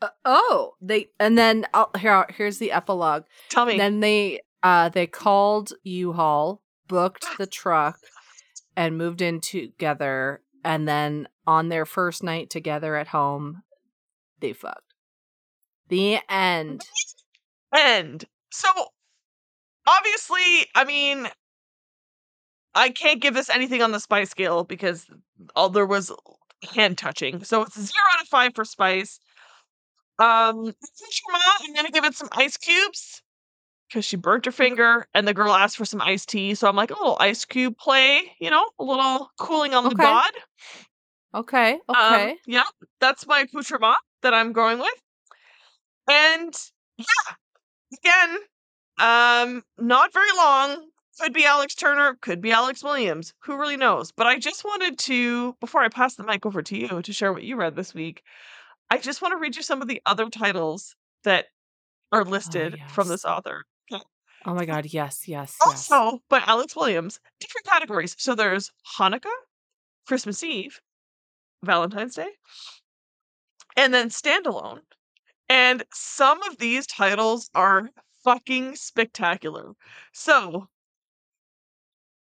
Uh, 0.00 0.08
oh, 0.24 0.74
they 0.80 1.08
and 1.18 1.36
then 1.36 1.66
I'll, 1.74 1.90
here 1.98 2.26
here's 2.30 2.58
the 2.58 2.72
epilogue. 2.72 3.24
Tell 3.48 3.66
me. 3.66 3.76
Then 3.76 4.00
they 4.00 4.40
uh 4.62 4.88
they 4.88 5.06
called 5.06 5.72
U-Haul, 5.82 6.62
booked 6.88 7.26
the 7.38 7.46
truck, 7.60 7.98
and 8.76 8.98
moved 8.98 9.22
in 9.22 9.40
together. 9.40 10.40
And 10.64 10.88
then 10.88 11.28
on 11.46 11.68
their 11.68 11.84
first 11.84 12.22
night 12.22 12.48
together 12.48 12.96
at 12.96 13.08
home, 13.08 13.62
they 14.44 14.52
fucked. 14.52 14.92
The 15.88 16.18
end. 16.28 16.84
End. 17.74 18.26
So 18.50 18.68
obviously, 19.86 20.66
I 20.74 20.84
mean, 20.84 21.26
I 22.74 22.90
can't 22.90 23.22
give 23.22 23.32
this 23.32 23.48
anything 23.48 23.80
on 23.80 23.92
the 23.92 24.00
spice 24.00 24.28
scale 24.28 24.62
because 24.62 25.06
all 25.56 25.70
there 25.70 25.86
was 25.86 26.12
hand 26.74 26.98
touching. 26.98 27.42
So 27.42 27.62
it's 27.62 27.74
zero 27.74 28.04
out 28.14 28.22
of 28.22 28.28
five 28.28 28.54
for 28.54 28.66
spice. 28.66 29.18
Um, 30.18 30.74
I'm 31.64 31.74
gonna 31.74 31.90
give 31.90 32.04
it 32.04 32.14
some 32.14 32.28
ice 32.32 32.58
cubes 32.58 33.22
because 33.88 34.04
she 34.04 34.16
burnt 34.16 34.44
her 34.44 34.52
finger, 34.52 35.06
and 35.14 35.26
the 35.26 35.32
girl 35.34 35.54
asked 35.54 35.78
for 35.78 35.86
some 35.86 36.02
iced 36.02 36.28
tea. 36.28 36.54
So 36.54 36.68
I'm 36.68 36.76
like 36.76 36.90
a 36.90 36.94
little 36.94 37.16
ice 37.18 37.46
cube 37.46 37.78
play, 37.78 38.20
you 38.40 38.50
know, 38.50 38.68
a 38.78 38.84
little 38.84 39.30
cooling 39.38 39.72
on 39.72 39.84
the 39.84 39.90
Okay. 39.90 40.02
god. 40.02 40.32
Okay. 41.34 41.72
Um, 41.88 41.96
Okay. 41.96 42.36
yeah, 42.46 42.62
that's 43.00 43.26
my 43.26 43.40
accoutrement 43.40 43.96
that 44.24 44.34
I'm 44.34 44.52
going 44.52 44.78
with. 44.78 45.02
And 46.10 46.52
yeah, 46.98 47.34
again, 48.02 48.38
um, 48.98 49.62
not 49.78 50.12
very 50.12 50.32
long. 50.36 50.88
Could 51.20 51.32
be 51.32 51.44
Alex 51.44 51.76
Turner, 51.76 52.18
could 52.20 52.40
be 52.40 52.50
Alex 52.50 52.82
Williams. 52.82 53.32
Who 53.44 53.56
really 53.56 53.76
knows? 53.76 54.10
But 54.10 54.26
I 54.26 54.36
just 54.38 54.64
wanted 54.64 54.98
to, 54.98 55.54
before 55.60 55.80
I 55.80 55.88
pass 55.88 56.16
the 56.16 56.24
mic 56.24 56.44
over 56.44 56.60
to 56.60 56.76
you 56.76 57.02
to 57.02 57.12
share 57.12 57.32
what 57.32 57.44
you 57.44 57.54
read 57.54 57.76
this 57.76 57.94
week, 57.94 58.24
I 58.90 58.98
just 58.98 59.22
want 59.22 59.30
to 59.32 59.38
read 59.38 59.54
you 59.54 59.62
some 59.62 59.80
of 59.80 59.86
the 59.86 60.02
other 60.06 60.28
titles 60.28 60.96
that 61.22 61.46
are 62.10 62.24
listed 62.24 62.76
from 62.88 63.06
yes. 63.06 63.14
this 63.14 63.24
author. 63.24 63.64
Oh 64.46 64.54
my 64.54 64.66
god. 64.66 64.86
Yes. 64.86 65.26
Yes. 65.26 65.56
Yes. 65.60 65.90
Also, 65.90 66.20
by 66.28 66.42
Alex 66.44 66.76
Williams, 66.76 67.20
different 67.40 67.66
categories. 67.66 68.14
So 68.18 68.34
there's 68.34 68.70
Hanukkah, 68.98 69.30
Christmas 70.06 70.42
Eve, 70.42 70.80
Valentine's 71.64 72.14
Day, 72.14 72.28
and 73.76 73.92
then 73.92 74.08
standalone. 74.08 74.80
And 75.48 75.84
some 75.92 76.42
of 76.44 76.58
these 76.58 76.86
titles 76.86 77.50
are 77.54 77.90
fucking 78.24 78.76
spectacular. 78.76 79.72
So 80.12 80.68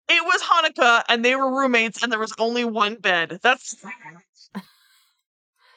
it 0.09 0.25
was 0.25 0.43
Hanukkah 0.43 1.03
and 1.09 1.25
they 1.25 1.37
were 1.37 1.55
roommates 1.55 2.03
and 2.03 2.11
there 2.11 2.19
was 2.19 2.35
only 2.39 2.65
one 2.65 2.97
bed. 2.97 3.39
That's 3.43 3.77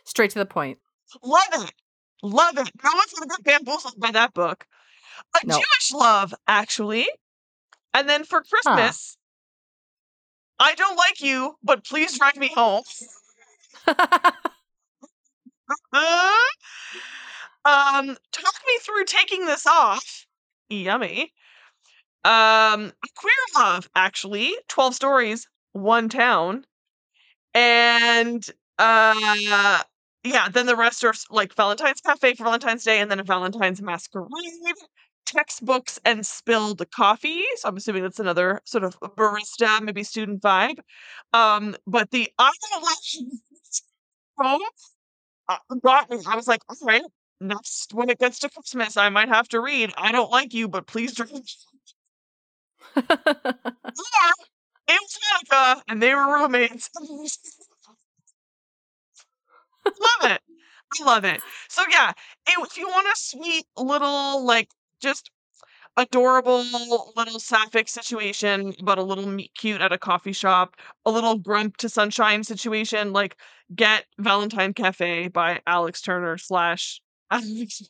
Straight 0.06 0.32
to 0.32 0.40
the 0.40 0.46
point. 0.46 0.80
love 1.22 1.42
it. 1.54 1.74
Love 2.24 2.58
it. 2.58 2.72
No 2.84 2.90
one's 2.94 3.14
gonna 3.14 3.28
get 3.28 3.44
bamboozled 3.44 4.00
by 4.00 4.12
that 4.12 4.34
book. 4.34 4.66
A 5.42 5.46
No. 5.46 5.56
Jewish 5.56 5.92
love, 5.94 6.34
actually. 6.48 7.08
And 7.94 8.08
then 8.10 8.24
for 8.24 8.42
Christmas, 8.42 9.18
I 10.60 10.74
don't 10.76 10.96
like 10.96 11.22
you, 11.22 11.56
but 11.64 11.84
please 11.86 12.18
drive 12.18 12.38
me 12.38 12.50
home. 12.54 12.84
Um, 17.66 18.18
talk 18.32 18.54
me 18.66 18.78
through 18.82 19.06
taking 19.06 19.46
this 19.46 19.66
off. 19.68 20.26
Yummy. 20.70 21.34
Um, 22.26 22.94
queer 23.18 23.34
love, 23.56 23.90
actually. 23.96 24.56
12 24.70 24.96
stories, 24.96 25.48
one 25.74 26.10
town. 26.10 26.66
And 27.54 28.46
uh 28.80 29.84
yeah, 30.24 30.50
then 30.50 30.66
the 30.68 30.76
rest 30.76 31.04
are 31.06 31.14
like 31.32 31.54
Valentine's 31.56 32.02
Cafe 32.02 32.36
for 32.36 32.46
Valentine's 32.46 32.84
Day 32.84 33.00
and 33.00 33.10
then 33.12 33.20
a 33.20 33.24
Valentine's 33.24 33.82
Masquerade, 33.82 34.28
textbooks 35.26 36.00
and 36.06 36.26
spilled 36.26 36.84
coffee. 36.92 37.44
So 37.58 37.70
I'm 37.70 37.78
assuming 37.78 38.04
that's 38.04 38.20
another 38.20 38.62
sort 38.66 38.84
of 38.84 39.00
barista, 39.02 39.82
maybe 39.82 40.04
student 40.04 40.42
vibe. 40.42 40.80
Um, 41.34 41.76
but 41.88 42.12
the 42.12 42.30
I 42.40 42.52
don't 42.72 42.84
you 45.50 45.56
uh, 45.72 45.76
got 45.84 46.10
me. 46.10 46.20
I 46.28 46.36
was 46.36 46.48
like, 46.48 46.62
all 46.70 46.76
right, 46.82 47.04
next 47.40 47.94
when 47.94 48.10
it 48.10 48.20
gets 48.20 48.40
to 48.40 48.50
Christmas, 48.50 48.98
I 48.98 49.10
might 49.10 49.30
have 49.30 49.48
to 49.50 49.62
read 49.62 49.94
I 49.98 50.12
don't 50.12 50.32
like 50.32 50.54
you, 50.54 50.68
but 50.68 50.88
please 50.88 51.14
drink. 51.14 51.46
Or 52.96 53.04
it 54.90 55.00
was 55.02 55.18
Hanukkah 55.52 55.82
and 55.88 56.02
they 56.02 56.14
were 56.16 56.34
roommates. 56.34 56.90
love 59.86 60.32
it. 60.32 60.42
I 61.00 61.04
love 61.04 61.26
it. 61.26 61.42
So 61.70 61.84
yeah, 61.90 62.12
it, 62.48 62.58
if 62.60 62.78
you 62.78 62.88
want 62.88 63.08
a 63.08 63.16
sweet 63.16 63.66
little 63.78 64.46
like 64.46 64.70
just 65.02 65.30
adorable 65.98 66.64
little 67.16 67.40
sapphic 67.40 67.90
situation, 67.90 68.74
but 68.84 68.98
a 68.98 69.04
little 69.04 69.28
meet 69.28 69.52
cute 69.56 69.82
at 69.82 69.92
a 69.92 69.98
coffee 69.98 70.34
shop, 70.34 70.76
a 71.06 71.12
little 71.12 71.38
grump 71.38 71.78
to 71.78 71.90
sunshine 71.90 72.44
situation, 72.44 73.14
like 73.14 73.38
get 73.76 74.06
Valentine 74.18 74.74
Cafe 74.74 75.28
by 75.28 75.62
Alex 75.68 76.02
Turner 76.02 76.38
slash 76.38 77.02
Alex. 77.32 77.82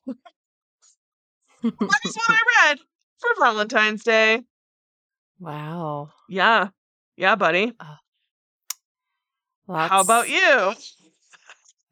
that 1.63 1.99
is 2.05 2.15
what 2.15 2.29
I 2.29 2.41
read 2.67 2.79
for 3.19 3.29
Valentine's 3.39 4.03
Day. 4.03 4.43
wow. 5.39 6.09
Yeah. 6.29 6.69
Yeah, 7.15 7.35
buddy. 7.35 7.71
Well, 9.67 9.87
How 9.87 10.01
about 10.01 10.29
you? 10.29 10.73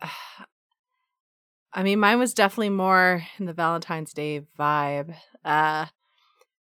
I 1.73 1.83
mean, 1.83 1.99
mine 1.99 2.19
was 2.19 2.33
definitely 2.33 2.69
more 2.69 3.23
in 3.37 3.45
the 3.45 3.53
Valentine's 3.53 4.13
Day 4.13 4.41
vibe. 4.57 5.15
Uh, 5.43 5.87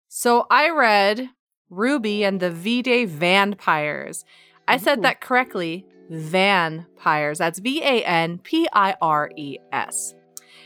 so 0.07 0.47
I 0.49 0.69
read 0.69 1.29
Ruby 1.69 2.23
and 2.23 2.39
the 2.39 2.49
V 2.51 2.81
Day 2.81 3.05
Vampires. 3.05 4.23
I 4.67 4.77
said 4.77 5.01
that 5.01 5.19
correctly. 5.19 5.85
Vanpires. 6.11 7.37
That's 7.37 7.59
V 7.59 7.81
A 7.83 8.03
N 8.03 8.37
P 8.39 8.67
I 8.73 8.95
R 9.01 9.31
E 9.35 9.57
S. 9.71 10.13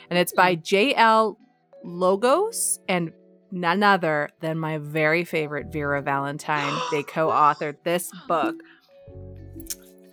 And 0.10 0.18
it's 0.20 0.34
by 0.34 0.56
J.L. 0.56 1.38
Logosz 1.86 2.80
and 2.88 3.12
none 3.52 3.84
other 3.84 4.30
than 4.40 4.58
my 4.58 4.78
very 4.80 5.24
favorite 5.24 5.72
Vera 5.72 6.02
Valentine. 6.02 6.74
They 6.92 7.04
co 7.08 7.30
authored 7.30 7.78
this 7.84 8.12
book. 8.28 8.56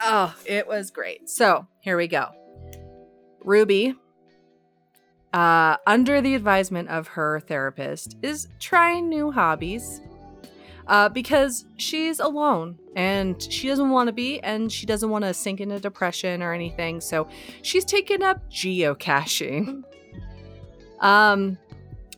Oh, 0.01 0.35
it 0.45 0.67
was 0.67 0.91
great. 0.91 1.29
So 1.31 1.67
here 1.81 1.97
we 1.97 2.09
go. 2.09 2.29
Ruby, 3.45 3.95
uh, 5.33 5.77
under 5.87 6.21
the 6.21 6.35
advisement 6.35 6.89
of 6.89 7.09
her 7.09 7.41
therapist, 7.41 8.17
is 8.23 8.49
trying 8.61 9.09
new 9.09 9.31
hobbies 9.31 10.01
uh, 10.87 11.09
because 11.09 11.65
she's 11.77 12.19
alone 12.21 12.79
and 12.97 13.43
she 13.43 13.69
doesn't 13.69 13.91
want 13.91 14.09
to 14.09 14.13
be, 14.13 14.41
and 14.41 14.71
she 14.71 14.87
doesn't 14.87 15.11
want 15.11 15.25
to 15.25 15.33
sink 15.33 15.61
into 15.61 15.81
depression 15.81 16.43
or 16.43 16.53
anything. 16.53 17.01
So 17.01 17.29
she's 17.63 17.85
taken 17.85 18.23
up 18.23 18.51
geocaching. 18.51 19.83
Um, 21.01 21.59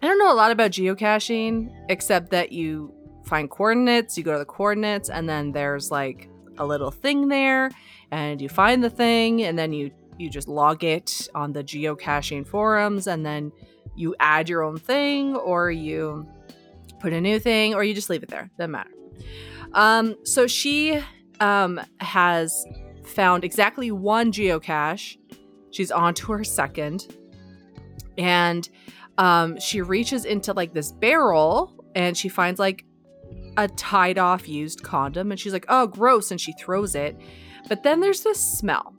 I 0.03 0.07
don't 0.07 0.19
know 0.19 0.33
a 0.33 0.35
lot 0.35 0.51
about 0.51 0.73
geocaching 0.73 1.73
except 1.89 2.31
that 2.31 2.53
you 2.53 2.93
find 3.25 3.49
coordinates, 3.49 4.19
you 4.19 4.25
go 4.25 4.33
to 4.33 4.39
the 4.39 4.45
coordinates, 4.45 5.09
and 5.09 5.29
then 5.29 5.53
there's 5.53 5.91
like 5.91 6.29
a 6.59 6.67
little 6.67 6.91
thing 6.91 7.29
there, 7.29 7.71
and 8.11 8.41
you 8.41 8.49
find 8.49 8.85
the 8.85 8.91
thing, 8.91 9.43
and 9.45 9.59
then 9.59 9.73
you 9.73 9.91
you 10.19 10.29
just 10.29 10.47
log 10.47 10.85
it 10.85 11.29
on 11.35 11.53
the 11.53 11.65
geocaching 11.65 12.47
forums, 12.47 13.07
and 13.07 13.25
then 13.25 13.51
you 13.97 14.15
add 14.21 14.49
your 14.49 14.63
own 14.63 14.77
thing, 14.77 15.35
or 15.37 15.71
you 15.71 16.29
put 17.05 17.13
a 17.13 17.21
new 17.21 17.39
thing, 17.39 17.75
or 17.75 17.85
you 17.85 17.93
just 17.93 18.09
leave 18.09 18.23
it 18.23 18.31
there. 18.31 18.51
Doesn't 18.57 18.71
matter. 18.71 18.91
Um, 19.75 20.17
so 20.25 20.47
she 20.47 20.99
um 21.41 21.79
has 21.99 22.65
found 23.05 23.45
exactly 23.45 23.91
one 23.91 24.33
geocache. 24.33 25.19
She's 25.71 25.91
on 25.91 26.15
to 26.15 26.33
her 26.33 26.45
second. 26.45 27.15
And 28.17 28.67
um 29.19 29.61
she 29.61 29.83
reaches 29.83 30.25
into 30.25 30.55
like 30.55 30.73
this 30.73 30.93
barrel 30.93 31.85
and 31.95 32.17
she 32.17 32.29
finds 32.31 32.59
like 32.59 32.87
a 33.59 33.69
tied 33.69 34.17
off 34.17 34.49
used 34.49 34.83
condom 34.83 35.31
and 35.31 35.39
she's 35.39 35.53
like, 35.53 35.67
"Oh, 35.69 35.87
gross," 35.87 36.31
and 36.31 36.41
she 36.41 36.53
throws 36.55 36.95
it. 36.95 37.21
But 37.69 37.83
then 37.83 38.01
there's 38.01 38.23
this 38.23 38.41
smell. 38.41 38.95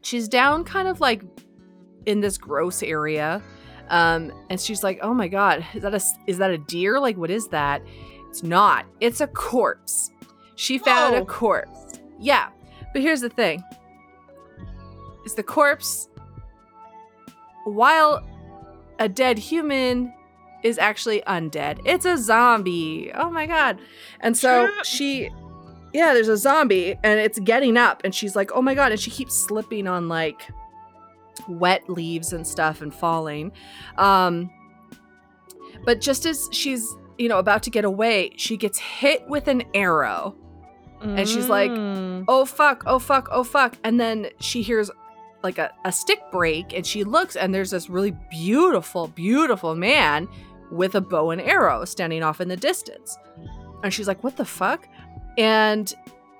She's 0.00 0.26
down 0.26 0.64
kind 0.64 0.88
of 0.88 1.00
like 1.02 1.22
in 2.06 2.20
this 2.20 2.38
gross 2.38 2.82
area. 2.82 3.42
Um 3.90 4.32
and 4.48 4.60
she's 4.60 4.82
like, 4.82 4.98
"Oh 5.02 5.12
my 5.12 5.28
god, 5.28 5.64
is 5.74 5.82
that 5.82 5.94
a 5.94 6.00
is 6.26 6.38
that 6.38 6.50
a 6.50 6.58
deer? 6.58 6.98
Like 6.98 7.16
what 7.16 7.30
is 7.30 7.48
that?" 7.48 7.82
It's 8.30 8.44
not. 8.44 8.86
It's 9.00 9.20
a 9.20 9.26
corpse. 9.26 10.12
She 10.54 10.78
found 10.78 11.16
a 11.16 11.24
corpse. 11.24 11.98
Yeah. 12.18 12.50
But 12.92 13.02
here's 13.02 13.20
the 13.20 13.28
thing. 13.28 13.62
Is 15.26 15.34
the 15.34 15.42
corpse 15.42 16.08
while 17.64 18.24
a 18.98 19.08
dead 19.08 19.38
human 19.38 20.12
is 20.62 20.78
actually 20.78 21.22
undead. 21.22 21.80
It's 21.84 22.04
a 22.04 22.16
zombie. 22.16 23.10
Oh 23.14 23.30
my 23.30 23.46
god. 23.46 23.80
And 24.20 24.36
so 24.36 24.68
she 24.84 25.30
yeah, 25.92 26.14
there's 26.14 26.28
a 26.28 26.36
zombie 26.36 26.96
and 27.02 27.18
it's 27.18 27.40
getting 27.40 27.76
up 27.76 28.02
and 28.04 28.14
she's 28.14 28.36
like, 28.36 28.52
"Oh 28.54 28.62
my 28.62 28.74
god." 28.74 28.92
And 28.92 29.00
she 29.00 29.10
keeps 29.10 29.34
slipping 29.34 29.88
on 29.88 30.08
like 30.08 30.48
wet 31.48 31.88
leaves 31.88 32.32
and 32.32 32.46
stuff 32.46 32.80
and 32.82 32.92
falling. 32.94 33.52
Um 33.98 34.50
but 35.84 36.00
just 36.00 36.26
as 36.26 36.48
she's, 36.52 36.86
you 37.18 37.28
know, 37.28 37.38
about 37.38 37.62
to 37.64 37.70
get 37.70 37.84
away, 37.84 38.32
she 38.36 38.56
gets 38.56 38.78
hit 38.78 39.26
with 39.28 39.48
an 39.48 39.62
arrow. 39.74 40.36
And 41.02 41.26
she's 41.26 41.48
like, 41.48 41.70
Mm. 41.70 42.26
oh 42.28 42.44
fuck, 42.44 42.82
oh 42.86 42.98
fuck, 42.98 43.28
oh 43.32 43.42
fuck. 43.42 43.74
And 43.84 43.98
then 43.98 44.28
she 44.38 44.60
hears 44.60 44.90
like 45.42 45.56
a, 45.56 45.72
a 45.86 45.92
stick 45.92 46.20
break 46.30 46.74
and 46.74 46.86
she 46.86 47.04
looks 47.04 47.36
and 47.36 47.54
there's 47.54 47.70
this 47.70 47.88
really 47.88 48.10
beautiful, 48.30 49.08
beautiful 49.08 49.74
man 49.74 50.28
with 50.70 50.94
a 50.94 51.00
bow 51.00 51.30
and 51.30 51.40
arrow 51.40 51.86
standing 51.86 52.22
off 52.22 52.38
in 52.42 52.48
the 52.48 52.56
distance. 52.56 53.16
And 53.82 53.94
she's 53.94 54.06
like, 54.06 54.22
what 54.22 54.36
the 54.36 54.44
fuck? 54.44 54.86
And 55.38 55.90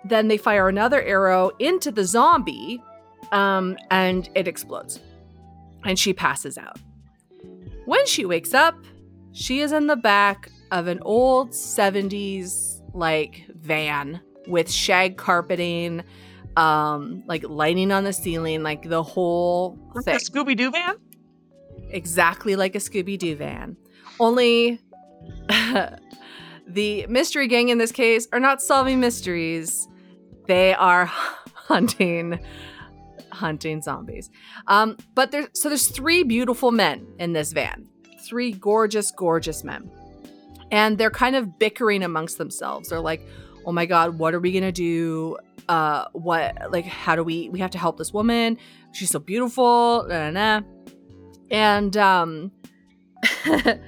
then 0.04 0.28
they 0.28 0.36
fire 0.36 0.68
another 0.68 1.00
arrow 1.00 1.52
into 1.58 1.90
the 1.90 2.04
zombie 2.04 2.82
um, 3.32 3.76
and 3.90 4.28
it 4.34 4.46
explodes. 4.48 5.00
And 5.84 5.98
she 5.98 6.12
passes 6.12 6.58
out. 6.58 6.78
When 7.86 8.04
she 8.06 8.24
wakes 8.24 8.54
up, 8.54 8.76
she 9.32 9.60
is 9.60 9.72
in 9.72 9.86
the 9.86 9.96
back 9.96 10.50
of 10.70 10.86
an 10.86 11.00
old 11.02 11.50
70s 11.50 12.80
like 12.94 13.44
van 13.54 14.20
with 14.46 14.70
shag 14.70 15.16
carpeting, 15.16 16.02
um, 16.56 17.22
like 17.26 17.42
lighting 17.48 17.92
on 17.92 18.04
the 18.04 18.12
ceiling, 18.12 18.62
like 18.62 18.88
the 18.88 19.02
whole 19.02 19.78
Like 19.94 20.04
thing. 20.04 20.14
the 20.14 20.20
Scooby 20.20 20.56
Doo 20.56 20.70
van? 20.70 20.96
exactly 21.88 22.54
like 22.56 22.74
a 22.74 22.78
Scooby 22.78 23.18
Doo 23.18 23.34
van. 23.36 23.76
Only 24.20 24.80
the 26.68 27.06
mystery 27.08 27.48
gang 27.48 27.68
in 27.68 27.78
this 27.78 27.92
case 27.92 28.28
are 28.32 28.40
not 28.40 28.60
solving 28.62 29.00
mysteries. 29.00 29.88
They 30.46 30.74
are 30.74 31.06
hunting 31.54 32.38
hunting 33.40 33.82
zombies. 33.82 34.30
Um, 34.66 34.96
but 35.14 35.32
there's 35.32 35.48
so 35.54 35.68
there's 35.68 35.88
three 35.88 36.22
beautiful 36.22 36.70
men 36.70 37.06
in 37.18 37.32
this 37.32 37.52
van. 37.52 37.88
Three 38.20 38.52
gorgeous, 38.52 39.10
gorgeous 39.10 39.64
men. 39.64 39.90
And 40.70 40.98
they're 40.98 41.10
kind 41.10 41.34
of 41.34 41.58
bickering 41.58 42.02
amongst 42.02 42.38
themselves. 42.38 42.90
They're 42.90 43.00
like, 43.00 43.26
oh 43.66 43.72
my 43.72 43.86
god, 43.86 44.18
what 44.18 44.34
are 44.34 44.40
we 44.40 44.52
gonna 44.52 44.70
do? 44.70 45.36
Uh 45.68 46.06
what 46.12 46.56
like 46.70 46.84
how 46.84 47.16
do 47.16 47.24
we 47.24 47.48
we 47.48 47.58
have 47.58 47.70
to 47.70 47.78
help 47.78 47.96
this 47.96 48.12
woman? 48.12 48.58
She's 48.92 49.10
so 49.10 49.18
beautiful. 49.18 50.06
Nah, 50.08 50.30
nah, 50.30 50.60
nah. 50.60 50.66
And 51.50 51.96
um 51.96 52.52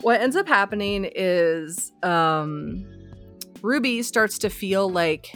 what 0.00 0.20
ends 0.20 0.36
up 0.36 0.48
happening 0.48 1.08
is 1.14 1.92
um 2.02 2.86
Ruby 3.62 4.02
starts 4.02 4.38
to 4.38 4.50
feel 4.50 4.90
like 4.90 5.34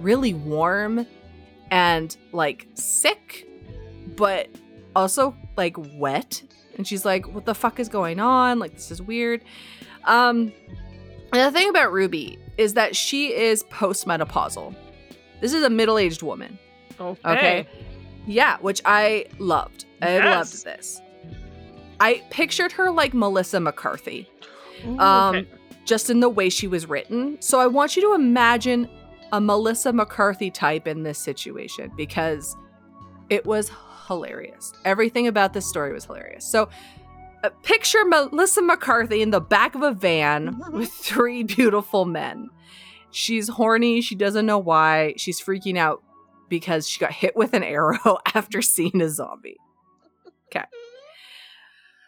really 0.00 0.34
warm 0.34 1.06
and 1.70 2.16
like 2.32 2.66
sick, 2.74 3.46
but 4.16 4.48
also 4.94 5.36
like 5.56 5.76
wet. 5.98 6.42
And 6.76 6.86
she's 6.86 7.04
like, 7.04 7.26
what 7.32 7.46
the 7.46 7.54
fuck 7.54 7.80
is 7.80 7.88
going 7.88 8.20
on? 8.20 8.58
Like, 8.58 8.74
this 8.74 8.90
is 8.90 9.00
weird. 9.00 9.42
Um, 10.04 10.52
and 11.32 11.42
the 11.42 11.50
thing 11.50 11.68
about 11.70 11.90
Ruby 11.92 12.38
is 12.58 12.74
that 12.74 12.94
she 12.94 13.34
is 13.34 13.64
postmenopausal. 13.64 14.74
This 15.40 15.52
is 15.54 15.62
a 15.62 15.70
middle 15.70 15.98
aged 15.98 16.22
woman. 16.22 16.58
Okay. 17.00 17.30
Okay. 17.30 17.68
Yeah, 18.26 18.58
which 18.60 18.82
I 18.84 19.26
loved. 19.38 19.84
I 20.02 20.16
Yes. 20.16 20.24
loved 20.24 20.64
this. 20.64 21.00
I 22.00 22.22
pictured 22.30 22.72
her 22.72 22.90
like 22.90 23.14
Melissa 23.14 23.58
McCarthy, 23.60 24.28
Ooh, 24.86 24.98
Um, 25.00 25.36
okay. 25.36 25.48
just 25.86 26.10
in 26.10 26.20
the 26.20 26.28
way 26.28 26.50
she 26.50 26.66
was 26.66 26.86
written. 26.86 27.38
So 27.40 27.58
I 27.58 27.66
want 27.66 27.96
you 27.96 28.02
to 28.02 28.14
imagine 28.14 28.88
a 29.32 29.40
Melissa 29.40 29.92
McCarthy 29.92 30.50
type 30.50 30.86
in 30.86 31.02
this 31.02 31.18
situation 31.18 31.90
because 31.96 32.56
it 33.30 33.44
was 33.44 33.70
hilarious. 34.06 34.72
Everything 34.84 35.26
about 35.26 35.52
this 35.52 35.66
story 35.66 35.92
was 35.92 36.04
hilarious. 36.04 36.44
So 36.44 36.68
uh, 37.44 37.50
picture 37.62 38.04
Melissa 38.04 38.62
McCarthy 38.62 39.22
in 39.22 39.30
the 39.30 39.40
back 39.40 39.74
of 39.74 39.82
a 39.82 39.92
van 39.92 40.60
with 40.72 40.90
three 40.92 41.42
beautiful 41.42 42.04
men. 42.04 42.50
She's 43.10 43.48
horny. 43.48 44.00
She 44.00 44.14
doesn't 44.14 44.46
know 44.46 44.58
why. 44.58 45.14
She's 45.16 45.40
freaking 45.40 45.78
out 45.78 46.02
because 46.48 46.88
she 46.88 47.00
got 47.00 47.12
hit 47.12 47.36
with 47.36 47.54
an 47.54 47.62
arrow 47.62 48.18
after 48.34 48.62
seeing 48.62 49.00
a 49.00 49.08
zombie. 49.08 49.58
Okay. 50.48 50.66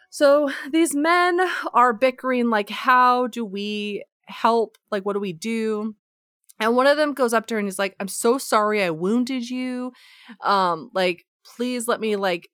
So 0.09 0.49
these 0.71 0.95
men 0.95 1.39
are 1.73 1.93
bickering, 1.93 2.49
like, 2.49 2.69
how 2.69 3.27
do 3.27 3.45
we 3.45 4.03
help? 4.25 4.77
Like, 4.91 5.05
what 5.05 5.13
do 5.13 5.19
we 5.19 5.33
do? 5.33 5.95
And 6.59 6.75
one 6.75 6.87
of 6.87 6.97
them 6.97 7.13
goes 7.13 7.33
up 7.33 7.45
to 7.47 7.55
her 7.55 7.59
and 7.59 7.67
is 7.69 7.79
like, 7.79 7.95
I'm 7.99 8.07
so 8.07 8.37
sorry 8.37 8.83
I 8.83 8.89
wounded 8.89 9.49
you. 9.49 9.93
Um, 10.41 10.89
like, 10.93 11.25
please 11.45 11.87
let 11.87 11.99
me 12.01 12.15
like 12.15 12.49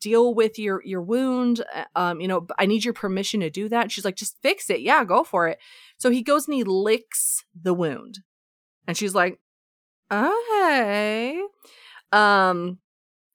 deal 0.00 0.34
with 0.34 0.58
your 0.58 0.82
your 0.84 1.02
wound. 1.02 1.64
Uh, 1.74 1.84
Um, 1.96 2.20
you 2.20 2.28
know, 2.28 2.46
i 2.58 2.66
need 2.66 2.84
your 2.84 2.94
permission 2.94 3.40
to 3.40 3.50
do 3.50 3.68
that. 3.68 3.82
And 3.82 3.92
she's 3.92 4.04
like, 4.04 4.16
just 4.16 4.36
fix 4.42 4.70
it. 4.70 4.80
Yeah, 4.80 5.04
go 5.04 5.24
for 5.24 5.48
it. 5.48 5.58
So 5.98 6.10
he 6.10 6.22
goes 6.22 6.46
and 6.48 6.54
he 6.54 6.64
licks 6.64 7.44
the 7.60 7.74
wound. 7.74 8.18
And 8.86 8.96
she's 8.96 9.14
like, 9.14 9.38
okay. 10.12 11.40
Um, 12.12 12.78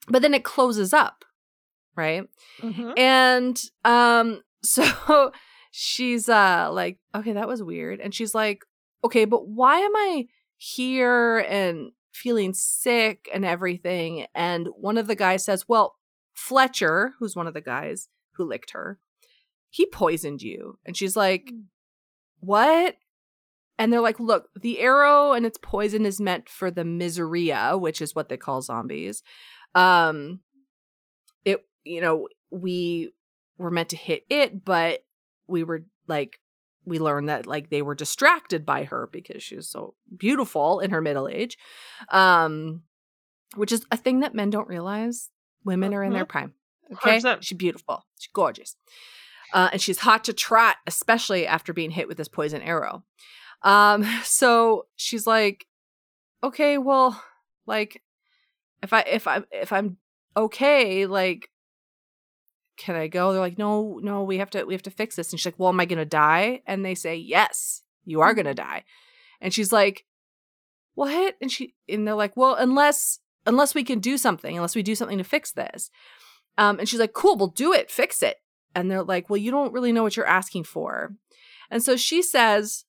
but 0.07 0.21
then 0.21 0.33
it 0.33 0.43
closes 0.43 0.93
up, 0.93 1.25
right? 1.95 2.23
Mhm. 2.61 2.97
And 2.97 3.61
um 3.85 4.41
so 4.63 5.31
she's 5.71 6.29
uh 6.29 6.69
like, 6.71 6.97
okay, 7.15 7.33
that 7.33 7.47
was 7.47 7.63
weird. 7.63 7.99
And 7.99 8.13
she's 8.13 8.33
like, 8.35 8.63
okay, 9.03 9.25
but 9.25 9.47
why 9.47 9.79
am 9.79 9.95
I 9.95 10.27
here 10.57 11.39
and 11.39 11.91
feeling 12.13 12.53
sick 12.53 13.29
and 13.33 13.45
everything? 13.45 14.25
And 14.35 14.67
one 14.75 14.97
of 14.97 15.07
the 15.07 15.15
guys 15.15 15.45
says, 15.45 15.67
well, 15.67 15.95
Fletcher, 16.33 17.13
who's 17.19 17.35
one 17.35 17.47
of 17.47 17.53
the 17.53 17.61
guys 17.61 18.09
who 18.33 18.47
licked 18.47 18.71
her, 18.71 18.99
he 19.69 19.85
poisoned 19.85 20.41
you. 20.41 20.79
And 20.85 20.95
she's 20.97 21.15
like, 21.15 21.51
what? 22.39 22.95
And 23.77 23.93
they're 23.93 24.01
like, 24.01 24.19
look, 24.19 24.49
the 24.59 24.79
arrow 24.79 25.31
and 25.31 25.45
its 25.45 25.57
poison 25.61 26.05
is 26.05 26.19
meant 26.19 26.49
for 26.49 26.69
the 26.69 26.83
miseria, 26.83 27.79
which 27.79 28.01
is 28.01 28.13
what 28.13 28.27
they 28.27 28.37
call 28.37 28.61
zombies. 28.61 29.23
Um, 29.75 30.41
it, 31.45 31.63
you 31.85 32.01
know, 32.01 32.27
we 32.51 33.13
were 33.57 33.71
meant 33.71 33.89
to 33.89 33.95
hit 33.95 34.23
it, 34.29 34.65
but 34.65 35.05
we 35.47 35.63
were 35.63 35.85
like, 36.07 36.39
we 36.89 36.99
learned 36.99 37.29
that 37.29 37.47
like 37.47 37.69
they 37.69 37.81
were 37.81 37.95
distracted 37.95 38.65
by 38.65 38.83
her 38.85 39.07
because 39.11 39.41
she 39.41 39.55
was 39.55 39.69
so 39.69 39.93
beautiful 40.15 40.79
in 40.79 40.91
her 40.91 41.01
middle 41.01 41.27
age. 41.27 41.57
Um, 42.09 42.83
which 43.55 43.71
is 43.71 43.85
a 43.91 43.97
thing 43.97 44.19
that 44.19 44.35
men 44.35 44.49
don't 44.49 44.67
realize. 44.67 45.29
Women 45.65 45.93
are 45.93 46.03
in 46.03 46.13
their 46.13 46.25
prime. 46.25 46.53
Okay. 46.91 47.19
100%. 47.19 47.41
She's 47.41 47.57
beautiful. 47.57 48.05
She's 48.17 48.31
gorgeous. 48.33 48.75
Uh, 49.53 49.69
and 49.73 49.81
she's 49.81 49.99
hot 49.99 50.23
to 50.25 50.33
trot, 50.33 50.77
especially 50.85 51.47
after 51.47 51.73
being 51.73 51.91
hit 51.91 52.07
with 52.07 52.17
this 52.17 52.27
poison 52.27 52.61
arrow. 52.61 53.03
Um, 53.63 54.05
so 54.23 54.85
she's 54.95 55.25
like, 55.25 55.65
okay, 56.43 56.77
well, 56.77 57.21
like, 57.65 58.01
if 58.81 58.93
I 58.93 59.01
if 59.01 59.27
I 59.27 59.41
if 59.51 59.73
I'm 59.73 59.97
okay, 60.37 61.05
like, 61.05 61.49
can 62.79 62.95
I 62.95 63.07
go? 63.07 63.31
They're 63.31 63.41
like, 63.41 63.57
no, 63.57 63.99
no, 64.01 64.23
we 64.23 64.37
have 64.37 64.49
to 64.51 64.63
we 64.63 64.73
have 64.73 64.83
to 64.83 64.91
fix 64.91 65.15
this. 65.15 65.31
And 65.31 65.39
she's 65.39 65.45
like, 65.45 65.59
well, 65.59 65.69
am 65.69 65.79
I 65.79 65.85
gonna 65.85 66.05
die? 66.05 66.61
And 66.65 66.83
they 66.83 66.95
say, 66.95 67.15
yes, 67.15 67.83
you 68.05 68.21
are 68.21 68.33
gonna 68.33 68.55
die. 68.55 68.85
And 69.41 69.53
she's 69.53 69.71
like, 69.71 70.05
what? 70.95 71.35
And 71.41 71.51
she 71.51 71.75
and 71.87 72.07
they're 72.07 72.15
like, 72.15 72.35
well, 72.35 72.55
unless 72.55 73.19
unless 73.45 73.75
we 73.75 73.83
can 73.83 73.99
do 73.99 74.17
something, 74.17 74.55
unless 74.55 74.75
we 74.75 74.81
do 74.81 74.95
something 74.95 75.17
to 75.17 75.23
fix 75.23 75.51
this. 75.51 75.91
Um, 76.57 76.79
and 76.79 76.89
she's 76.89 76.99
like, 76.99 77.13
cool, 77.13 77.37
we'll 77.37 77.47
do 77.47 77.73
it, 77.73 77.91
fix 77.91 78.23
it. 78.23 78.37
And 78.73 78.89
they're 78.89 79.03
like, 79.03 79.29
well, 79.29 79.37
you 79.37 79.51
don't 79.51 79.73
really 79.73 79.91
know 79.91 80.03
what 80.03 80.15
you're 80.15 80.25
asking 80.25 80.63
for. 80.63 81.13
And 81.69 81.83
so 81.83 81.95
she 81.95 82.21
says, 82.21 82.85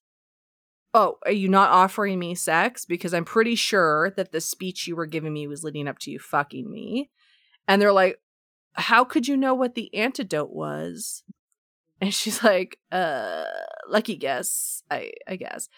Oh, 0.92 1.18
are 1.24 1.30
you 1.32 1.48
not 1.48 1.70
offering 1.70 2.18
me 2.18 2.34
sex? 2.34 2.84
Because 2.84 3.14
I'm 3.14 3.24
pretty 3.24 3.54
sure 3.54 4.12
that 4.16 4.32
the 4.32 4.40
speech 4.40 4.88
you 4.88 4.96
were 4.96 5.06
giving 5.06 5.32
me 5.32 5.46
was 5.46 5.62
leading 5.62 5.86
up 5.86 6.00
to 6.00 6.10
you 6.10 6.18
fucking 6.18 6.68
me. 6.68 7.10
And 7.68 7.80
they're 7.80 7.92
like, 7.92 8.18
How 8.74 9.04
could 9.04 9.28
you 9.28 9.36
know 9.36 9.54
what 9.54 9.74
the 9.74 9.94
antidote 9.94 10.52
was? 10.52 11.22
And 12.00 12.14
she's 12.14 12.42
like, 12.42 12.78
uh, 12.90 13.44
lucky 13.88 14.16
guess, 14.16 14.82
I, 14.90 15.12
I 15.28 15.36
guess. 15.36 15.68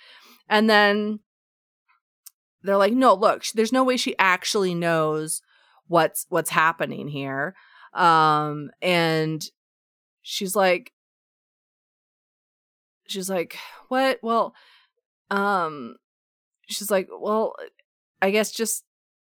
And 0.49 0.71
then 0.71 1.21
they're 2.63 2.77
like, 2.77 2.93
no, 2.93 3.15
look, 3.15 3.45
there's 3.55 3.73
no 3.73 3.83
way 3.85 3.97
she 3.97 4.17
actually 4.19 4.75
knows 4.75 5.43
what's 5.89 6.27
what's 6.29 6.51
happening 6.51 7.09
here. 7.09 7.55
Um, 7.93 8.71
and 8.81 9.45
she's 10.23 10.55
like, 10.55 10.93
she's 13.09 13.29
like, 13.29 13.57
what? 13.89 14.19
Well, 14.23 14.55
um, 15.31 15.97
she's 16.69 16.91
like, 16.91 17.09
well, 17.11 17.55
I 18.21 18.31
guess 18.31 18.53
just 18.53 18.85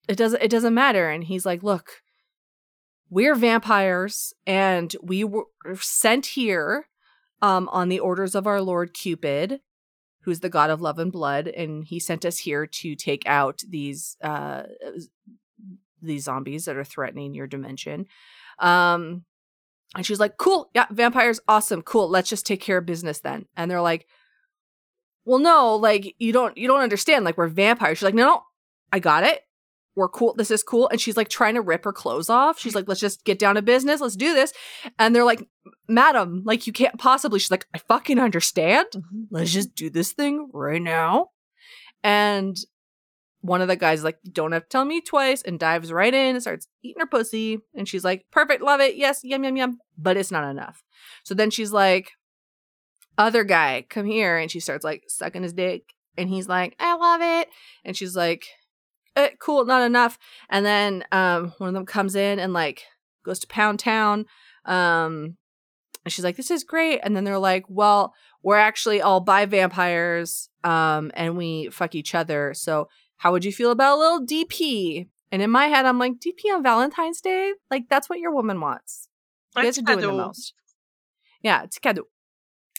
it 0.08 0.16
doesn't 0.16 0.42
it 0.42 0.50
doesn't 0.50 0.74
matter. 0.74 1.10
And 1.10 1.24
he's 1.24 1.44
like, 1.44 1.62
look, 1.62 2.02
we're 3.14 3.36
vampires, 3.36 4.34
and 4.44 4.94
we 5.00 5.22
were 5.22 5.46
sent 5.76 6.26
here, 6.26 6.88
um, 7.40 7.68
on 7.70 7.88
the 7.88 8.00
orders 8.00 8.34
of 8.34 8.46
our 8.46 8.60
Lord 8.60 8.92
Cupid, 8.92 9.60
who's 10.22 10.40
the 10.40 10.48
god 10.48 10.70
of 10.70 10.80
love 10.80 10.98
and 10.98 11.12
blood, 11.12 11.46
and 11.46 11.84
he 11.84 12.00
sent 12.00 12.24
us 12.24 12.38
here 12.38 12.66
to 12.66 12.96
take 12.96 13.22
out 13.26 13.62
these 13.68 14.16
uh 14.20 14.64
these 16.02 16.24
zombies 16.24 16.64
that 16.64 16.76
are 16.76 16.84
threatening 16.84 17.34
your 17.34 17.46
dimension. 17.46 18.06
Um 18.58 19.24
and 19.94 20.04
she's 20.04 20.18
like, 20.18 20.36
"Cool. 20.36 20.70
Yeah, 20.74 20.86
vampires 20.90 21.38
awesome. 21.46 21.82
Cool. 21.82 22.08
Let's 22.08 22.28
just 22.28 22.46
take 22.46 22.60
care 22.60 22.78
of 22.78 22.86
business 22.86 23.20
then." 23.20 23.46
And 23.56 23.70
they're 23.70 23.80
like, 23.80 24.06
well, 25.24 25.38
no, 25.38 25.76
like 25.76 26.14
you 26.18 26.32
don't 26.32 26.56
you 26.58 26.68
don't 26.68 26.80
understand. 26.80 27.24
Like 27.24 27.38
we're 27.38 27.48
vampires. 27.48 27.98
She's 27.98 28.04
like, 28.04 28.14
no, 28.14 28.24
no, 28.24 28.42
I 28.92 28.98
got 28.98 29.24
it. 29.24 29.40
We're 29.96 30.08
cool. 30.08 30.34
This 30.34 30.50
is 30.50 30.62
cool. 30.62 30.88
And 30.88 31.00
she's 31.00 31.16
like 31.16 31.28
trying 31.28 31.54
to 31.54 31.60
rip 31.60 31.84
her 31.84 31.92
clothes 31.92 32.28
off. 32.28 32.58
She's 32.58 32.74
like, 32.74 32.88
let's 32.88 33.00
just 33.00 33.24
get 33.24 33.38
down 33.38 33.54
to 33.54 33.62
business. 33.62 34.00
Let's 34.00 34.16
do 34.16 34.34
this. 34.34 34.52
And 34.98 35.14
they're 35.14 35.24
like, 35.24 35.46
madam, 35.88 36.42
like 36.44 36.66
you 36.66 36.72
can't 36.72 36.98
possibly. 36.98 37.38
She's 37.38 37.50
like, 37.50 37.66
I 37.72 37.78
fucking 37.78 38.18
understand. 38.18 38.88
Mm-hmm. 38.94 39.22
Let's 39.30 39.52
just 39.52 39.74
do 39.74 39.90
this 39.90 40.12
thing 40.12 40.50
right 40.52 40.82
now. 40.82 41.28
And 42.02 42.56
one 43.40 43.60
of 43.60 43.68
the 43.68 43.76
guys 43.76 44.00
is 44.00 44.04
like, 44.04 44.18
don't 44.32 44.52
have 44.52 44.62
to 44.62 44.68
tell 44.68 44.84
me 44.86 45.02
twice, 45.02 45.42
and 45.42 45.60
dives 45.60 45.92
right 45.92 46.14
in 46.14 46.34
and 46.34 46.42
starts 46.42 46.66
eating 46.82 47.00
her 47.00 47.06
pussy. 47.06 47.58
And 47.74 47.86
she's 47.86 48.02
like, 48.04 48.24
perfect, 48.30 48.62
love 48.62 48.80
it, 48.80 48.96
yes, 48.96 49.20
yum 49.22 49.44
yum 49.44 49.56
yum. 49.56 49.78
But 49.98 50.16
it's 50.16 50.30
not 50.30 50.50
enough. 50.50 50.82
So 51.24 51.34
then 51.34 51.50
she's 51.50 51.70
like, 51.70 52.10
other 53.18 53.44
guy, 53.44 53.84
come 53.88 54.06
here. 54.06 54.38
And 54.38 54.50
she 54.50 54.60
starts 54.60 54.82
like 54.82 55.04
sucking 55.08 55.42
his 55.42 55.52
dick. 55.52 55.82
And 56.16 56.28
he's 56.28 56.48
like, 56.48 56.74
I 56.78 56.94
love 56.96 57.20
it. 57.22 57.48
And 57.84 57.96
she's 57.96 58.16
like, 58.16 58.46
eh, 59.16 59.30
cool, 59.38 59.64
not 59.64 59.82
enough. 59.82 60.18
And 60.48 60.64
then 60.64 61.04
um, 61.12 61.52
one 61.58 61.68
of 61.68 61.74
them 61.74 61.86
comes 61.86 62.14
in 62.14 62.38
and 62.38 62.52
like 62.52 62.84
goes 63.24 63.38
to 63.40 63.46
Pound 63.46 63.78
Town. 63.78 64.26
Um, 64.64 65.36
and 66.04 66.12
she's 66.12 66.24
like, 66.24 66.36
this 66.36 66.50
is 66.50 66.64
great. 66.64 67.00
And 67.02 67.16
then 67.16 67.24
they're 67.24 67.38
like, 67.38 67.64
well, 67.68 68.14
we're 68.42 68.58
actually 68.58 69.00
all 69.00 69.20
bi 69.20 69.46
vampires 69.46 70.50
um, 70.62 71.10
and 71.14 71.36
we 71.36 71.70
fuck 71.70 71.94
each 71.94 72.14
other. 72.14 72.52
So 72.54 72.88
how 73.16 73.32
would 73.32 73.44
you 73.44 73.52
feel 73.52 73.70
about 73.70 73.96
a 73.96 74.00
little 74.00 74.26
DP? 74.26 75.08
And 75.32 75.40
in 75.40 75.50
my 75.50 75.66
head, 75.66 75.86
I'm 75.86 75.98
like, 75.98 76.14
DP 76.20 76.54
on 76.54 76.62
Valentine's 76.62 77.20
Day? 77.20 77.54
Like, 77.70 77.88
that's 77.88 78.08
what 78.08 78.18
your 78.18 78.32
woman 78.32 78.60
wants. 78.60 79.08
You 79.56 79.62
guys 79.62 79.78
are 79.78 79.82
doing 79.82 80.00
the 80.00 80.12
most. 80.12 80.52
Yeah, 81.42 81.62
it's 81.62 81.78
cadeau. 81.78 82.04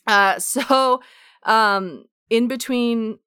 Uh, 0.05 0.39
so, 0.39 1.01
um, 1.43 2.05
in 2.29 2.47
between 2.47 3.19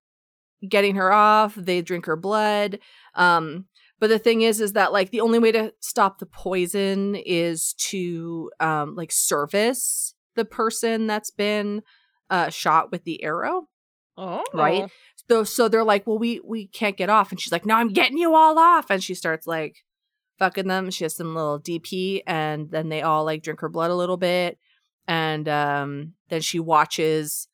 getting 0.66 0.96
her 0.96 1.12
off, 1.12 1.54
they 1.54 1.82
drink 1.82 2.06
her 2.06 2.16
blood. 2.16 2.78
Um, 3.14 3.66
but 4.00 4.08
the 4.08 4.18
thing 4.18 4.42
is, 4.42 4.60
is 4.60 4.72
that 4.74 4.92
like 4.92 5.10
the 5.10 5.20
only 5.20 5.38
way 5.38 5.52
to 5.52 5.72
stop 5.80 6.18
the 6.18 6.26
poison 6.26 7.14
is 7.16 7.74
to 7.74 8.50
um 8.60 8.94
like 8.94 9.12
service 9.12 10.14
the 10.36 10.44
person 10.44 11.06
that's 11.06 11.30
been 11.30 11.82
uh 12.30 12.48
shot 12.50 12.90
with 12.92 13.04
the 13.04 13.22
arrow. 13.24 13.68
Oh, 14.16 14.44
Right? 14.52 14.90
So 15.28 15.44
so 15.44 15.68
they're 15.68 15.84
like, 15.84 16.06
well, 16.06 16.18
we 16.18 16.40
we 16.44 16.66
can't 16.68 16.96
get 16.96 17.10
off, 17.10 17.30
and 17.30 17.40
she's 17.40 17.52
like, 17.52 17.66
no, 17.66 17.74
I'm 17.74 17.92
getting 17.92 18.18
you 18.18 18.34
all 18.34 18.58
off, 18.58 18.90
and 18.90 19.02
she 19.02 19.14
starts 19.14 19.46
like 19.46 19.84
fucking 20.38 20.68
them. 20.68 20.90
She 20.90 21.04
has 21.04 21.16
some 21.16 21.34
little 21.34 21.60
DP, 21.60 22.22
and 22.26 22.70
then 22.70 22.88
they 22.88 23.02
all 23.02 23.24
like 23.24 23.42
drink 23.42 23.60
her 23.60 23.68
blood 23.68 23.90
a 23.90 23.96
little 23.96 24.16
bit, 24.16 24.58
and 25.06 25.48
um 25.48 26.14
then 26.30 26.40
she 26.40 26.60
watches 26.60 27.48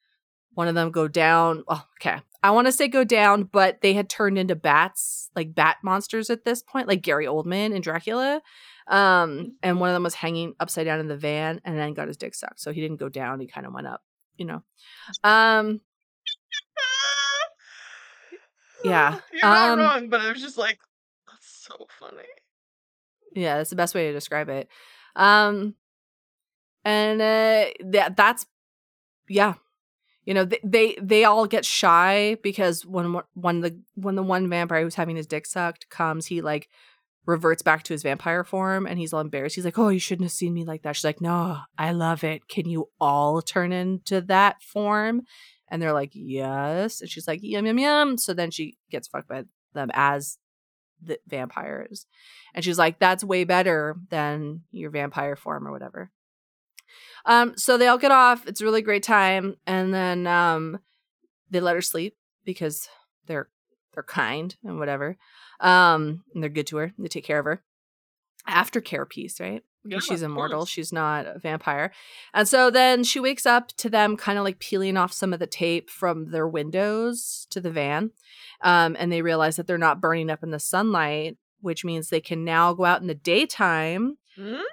one 0.54 0.68
of 0.68 0.74
them 0.74 0.90
go 0.90 1.08
down. 1.08 1.64
Oh, 1.68 1.84
okay, 2.00 2.20
I 2.42 2.50
want 2.50 2.66
to 2.66 2.72
say 2.72 2.88
go 2.88 3.04
down, 3.04 3.44
but 3.44 3.80
they 3.80 3.92
had 3.94 4.08
turned 4.08 4.38
into 4.38 4.54
bats, 4.54 5.30
like 5.36 5.54
bat 5.54 5.76
monsters 5.82 6.30
at 6.30 6.44
this 6.44 6.62
point, 6.62 6.88
like 6.88 7.02
Gary 7.02 7.26
Oldman 7.26 7.74
in 7.74 7.82
Dracula. 7.82 8.40
Um, 8.86 9.56
and 9.62 9.80
one 9.80 9.88
of 9.88 9.94
them 9.94 10.02
was 10.02 10.14
hanging 10.14 10.54
upside 10.60 10.84
down 10.86 11.00
in 11.00 11.08
the 11.08 11.16
van, 11.16 11.60
and 11.64 11.78
then 11.78 11.94
got 11.94 12.08
his 12.08 12.16
dick 12.16 12.34
sucked. 12.34 12.60
So 12.60 12.72
he 12.72 12.80
didn't 12.80 12.98
go 13.00 13.08
down; 13.08 13.40
he 13.40 13.46
kind 13.46 13.66
of 13.66 13.72
went 13.72 13.86
up, 13.86 14.02
you 14.36 14.44
know. 14.46 14.62
Um, 15.22 15.80
Yeah. 18.84 19.18
You're 19.32 19.42
not 19.42 19.70
Um, 19.70 19.78
wrong, 19.78 20.08
but 20.10 20.20
I 20.20 20.30
was 20.30 20.42
just 20.42 20.58
like, 20.58 20.78
that's 21.26 21.46
so 21.66 21.86
funny. 21.98 22.22
Yeah, 23.34 23.56
that's 23.56 23.70
the 23.70 23.76
best 23.76 23.94
way 23.94 24.08
to 24.08 24.12
describe 24.12 24.48
it. 24.50 24.68
Um 25.16 25.74
and 26.84 27.20
uh 27.20 27.64
that 27.92 28.14
that's 28.16 28.46
yeah. 29.28 29.54
You 30.24 30.34
know, 30.34 30.44
they, 30.44 30.60
they 30.64 30.98
they 31.00 31.24
all 31.24 31.46
get 31.46 31.64
shy 31.64 32.36
because 32.42 32.86
when 32.86 33.20
when 33.34 33.60
the 33.60 33.78
when 33.94 34.14
the 34.14 34.22
one 34.22 34.48
vampire 34.48 34.82
who's 34.82 34.94
having 34.94 35.16
his 35.16 35.26
dick 35.26 35.46
sucked 35.46 35.88
comes, 35.90 36.26
he 36.26 36.40
like 36.40 36.68
reverts 37.26 37.62
back 37.62 37.82
to 37.84 37.94
his 37.94 38.02
vampire 38.02 38.44
form 38.44 38.86
and 38.86 38.98
he's 38.98 39.12
all 39.12 39.20
embarrassed. 39.20 39.54
He's 39.56 39.64
like, 39.64 39.78
"Oh, 39.78 39.88
you 39.88 39.98
shouldn't 39.98 40.26
have 40.26 40.32
seen 40.32 40.54
me 40.54 40.64
like 40.64 40.82
that." 40.82 40.96
She's 40.96 41.04
like, 41.04 41.20
"No, 41.20 41.58
I 41.76 41.92
love 41.92 42.24
it. 42.24 42.48
Can 42.48 42.68
you 42.68 42.88
all 43.00 43.42
turn 43.42 43.72
into 43.72 44.20
that 44.22 44.62
form?" 44.62 45.22
And 45.68 45.82
they're 45.82 45.92
like, 45.92 46.10
"Yes." 46.14 47.00
And 47.00 47.10
she's 47.10 47.28
like, 47.28 47.40
"Yum 47.42 47.66
yum 47.66 47.78
yum." 47.78 48.18
So 48.18 48.32
then 48.34 48.50
she 48.50 48.78
gets 48.90 49.08
fucked 49.08 49.28
by 49.28 49.44
them 49.74 49.90
as 49.92 50.38
the 51.02 51.18
vampires. 51.26 52.06
And 52.54 52.64
she's 52.64 52.78
like, 52.78 52.98
that's 52.98 53.24
way 53.24 53.44
better 53.44 53.96
than 54.10 54.62
your 54.70 54.90
vampire 54.90 55.36
form 55.36 55.66
or 55.66 55.72
whatever. 55.72 56.10
Um, 57.26 57.54
so 57.56 57.76
they 57.78 57.86
all 57.86 57.98
get 57.98 58.10
off. 58.12 58.46
It's 58.46 58.60
a 58.60 58.64
really 58.64 58.82
great 58.82 59.02
time. 59.02 59.56
And 59.66 59.92
then 59.94 60.26
um 60.26 60.78
they 61.50 61.60
let 61.60 61.74
her 61.76 61.82
sleep 61.82 62.16
because 62.44 62.88
they're 63.26 63.48
they're 63.94 64.02
kind 64.02 64.54
and 64.64 64.78
whatever. 64.78 65.16
Um, 65.60 66.24
and 66.34 66.42
they're 66.42 66.50
good 66.50 66.66
to 66.68 66.76
her. 66.78 66.92
They 66.98 67.08
take 67.08 67.24
care 67.24 67.38
of 67.38 67.44
her. 67.46 67.62
Aftercare 68.48 69.08
piece, 69.08 69.40
right? 69.40 69.62
Yeah, 69.86 69.98
she's 70.00 70.22
immortal. 70.22 70.64
She's 70.66 70.92
not 70.92 71.26
a 71.26 71.38
vampire. 71.38 71.92
And 72.32 72.48
so 72.48 72.70
then 72.70 73.04
she 73.04 73.20
wakes 73.20 73.44
up 73.46 73.68
to 73.76 73.90
them 73.90 74.16
kind 74.16 74.38
of 74.38 74.44
like 74.44 74.58
peeling 74.58 74.96
off 74.96 75.12
some 75.12 75.32
of 75.32 75.38
the 75.40 75.46
tape 75.46 75.90
from 75.90 76.30
their 76.30 76.48
windows 76.48 77.46
to 77.50 77.60
the 77.60 77.70
van. 77.70 78.10
Um, 78.62 78.96
and 78.98 79.12
they 79.12 79.20
realize 79.22 79.56
that 79.56 79.66
they're 79.66 79.76
not 79.78 80.00
burning 80.00 80.30
up 80.30 80.42
in 80.42 80.50
the 80.50 80.58
sunlight, 80.58 81.36
which 81.60 81.84
means 81.84 82.08
they 82.08 82.20
can 82.20 82.44
now 82.44 82.72
go 82.72 82.84
out 82.86 83.02
in 83.02 83.06
the 83.08 83.14
daytime. 83.14 84.16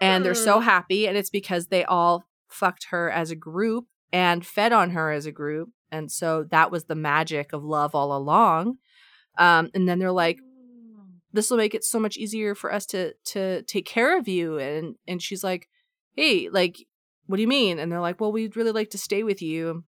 And 0.02 0.26
they're 0.26 0.34
so 0.34 0.60
Mm. 0.60 0.64
happy. 0.64 1.08
And 1.08 1.16
it's 1.18 1.30
because 1.30 1.68
they 1.68 1.84
all 1.84 2.24
fucked 2.52 2.88
her 2.90 3.10
as 3.10 3.32
a 3.32 3.36
group 3.36 3.86
and 4.12 4.46
fed 4.46 4.74
on 4.74 4.92
her 4.92 5.12
as 5.12 5.26
a 5.26 5.32
group. 5.32 5.70
And 5.92 6.12
so 6.12 6.46
that 6.52 6.72
was 6.72 6.86
the 6.86 6.96
magic 6.96 7.54
of 7.54 7.64
love 7.64 7.96
all 7.96 8.16
along. 8.16 8.78
Um, 9.38 9.70
and 9.74 9.88
then 9.88 10.00
they're 10.00 10.12
like, 10.12 10.40
this 11.34 11.50
will 11.50 11.58
make 11.58 11.74
it 11.74 11.84
so 11.84 12.00
much 12.00 12.18
easier 12.18 12.56
for 12.56 12.74
us 12.74 12.86
to 12.88 13.14
to 13.26 13.62
take 13.64 13.86
care 13.86 14.18
of 14.18 14.28
you 14.28 14.58
and 14.58 14.96
and 15.08 15.22
she's 15.22 15.44
like 15.44 15.70
hey 16.16 16.50
like 16.50 16.86
what 17.28 17.38
do 17.38 17.42
you 17.42 17.48
mean 17.48 17.80
and 17.80 17.92
they're 17.92 18.02
like 18.02 18.20
well 18.20 18.32
we'd 18.32 18.58
really 18.58 18.72
like 18.72 18.90
to 18.90 18.98
stay 18.98 19.24
with 19.24 19.42
you 19.42 19.84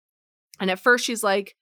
and 0.60 0.70
at 0.70 0.78
first 0.78 1.04
she's 1.04 1.22
like 1.22 1.56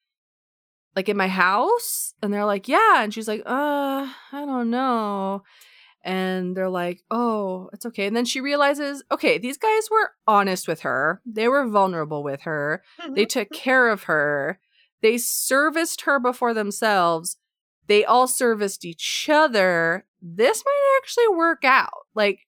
like 0.95 1.09
in 1.09 1.17
my 1.17 1.29
house 1.29 2.15
and 2.23 2.33
they're 2.33 2.45
like 2.45 2.69
yeah 2.69 3.03
and 3.03 3.15
she's 3.15 3.29
like 3.29 3.41
uh 3.47 4.07
i 4.33 4.45
don't 4.45 4.71
know 4.71 5.43
and 6.03 6.57
they're 6.57 6.71
like 6.71 7.03
oh 7.11 7.69
it's 7.73 7.87
okay. 7.87 8.07
And 8.07 8.17
then 8.17 8.25
she 8.25 8.41
realizes 8.41 9.03
okay 9.11 9.39
these 9.39 9.59
guys 9.59 9.89
were 9.91 10.13
honest 10.27 10.69
with 10.69 10.81
her. 10.81 11.21
They 11.27 11.49
were 11.49 11.69
vulnerable 11.69 12.23
with 12.23 12.43
her. 12.43 12.83
They 13.15 13.27
took 13.27 13.49
mm-hmm. 13.49 13.63
care 13.63 13.89
of 13.89 14.05
her. 14.05 14.59
They 15.03 15.19
serviced 15.19 16.03
her 16.03 16.19
before 16.19 16.55
themselves. 16.55 17.37
They 17.87 18.05
all 18.05 18.29
serviced 18.29 18.85
each 18.85 19.29
other. 19.31 20.07
This 20.23 20.63
might 20.65 21.01
actually 21.03 21.29
work 21.37 21.65
out. 21.65 22.07
Like 22.15 22.41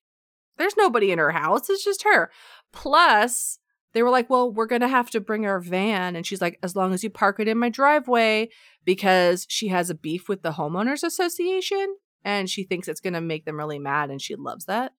there's 0.59 0.77
nobody 0.77 1.11
in 1.11 1.19
her 1.19 1.33
house. 1.33 1.69
It's 1.69 1.85
just 1.85 2.05
her. 2.05 2.31
Plus 2.73 3.59
they 3.93 4.03
were 4.03 4.11
like 4.11 4.31
well 4.31 4.51
we're 4.51 4.67
gonna 4.67 4.89
have 4.89 5.11
to 5.11 5.21
bring 5.21 5.47
our 5.47 5.61
van. 5.61 6.17
And 6.17 6.27
she's 6.27 6.41
like 6.41 6.59
as 6.63 6.75
long 6.75 6.95
as 6.95 7.05
you 7.05 7.11
park 7.11 7.39
it 7.41 7.49
in 7.49 7.59
my 7.59 7.69
driveway 7.69 8.49
because 8.85 9.47
she 9.49 9.69
has 9.69 9.91
a 9.91 9.95
beef 9.95 10.29
with 10.29 10.43
the 10.43 10.53
homeowners 10.53 11.03
association 11.03 11.97
and 12.25 12.49
she 12.49 12.65
thinks 12.65 12.89
it's 12.89 13.01
gonna 13.01 13.21
make 13.21 13.45
them 13.45 13.57
really 13.57 13.79
mad 13.79 14.11
and 14.11 14.21
she 14.23 14.35
loves 14.37 14.65
that 14.67 14.93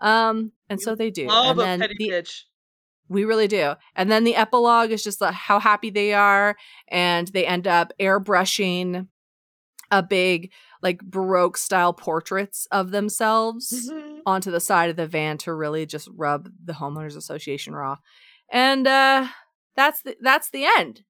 um 0.00 0.52
and 0.68 0.80
so 0.80 0.94
they 0.94 1.10
do 1.10 1.26
Love 1.28 1.58
and 1.58 1.60
a 1.60 1.62
then 1.64 1.80
petty 1.80 1.96
the, 1.98 2.08
bitch. 2.10 2.42
we 3.08 3.24
really 3.24 3.46
do. 3.48 3.74
And 3.94 4.10
then 4.10 4.24
the 4.24 4.34
epilogue 4.34 4.90
is 4.90 5.04
just 5.04 5.20
like 5.20 5.34
how 5.34 5.60
happy 5.60 5.90
they 5.90 6.14
are. 6.14 6.56
And 6.88 7.28
they 7.28 7.46
end 7.46 7.66
up 7.68 7.92
airbrushing 8.00 9.06
a 9.90 10.02
big, 10.02 10.50
like, 10.82 11.00
Baroque 11.02 11.56
style 11.58 11.92
portraits 11.92 12.66
of 12.72 12.90
themselves 12.90 13.88
Mhm. 13.92 14.20
onto 14.26 14.50
the 14.50 14.58
side 14.58 14.90
of 14.90 14.96
the 14.96 15.06
van 15.06 15.38
to 15.38 15.52
really 15.54 15.86
just 15.86 16.08
rub 16.16 16.48
the 16.64 16.72
homeowners 16.72 17.16
association 17.16 17.74
raw. 17.74 17.96
And 18.50 18.86
uh 18.88 19.28
that's 19.76 20.02
the 20.02 20.16
that's 20.20 20.50
the 20.50 20.64
end. 20.78 21.04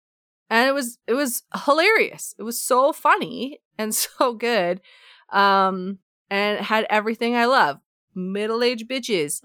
And 0.50 0.68
it 0.68 0.72
was 0.72 0.98
it 1.06 1.14
was 1.14 1.44
hilarious. 1.64 2.34
It 2.38 2.42
was 2.42 2.60
so 2.60 2.92
funny 2.92 3.60
and 3.78 3.94
so 4.04 4.34
good. 4.34 4.80
Um 5.30 5.98
and 6.30 6.60
had 6.60 6.86
everything 6.90 7.36
I 7.36 7.46
love. 7.46 7.78
Middle-aged 8.14 8.88
bitches, 8.88 9.42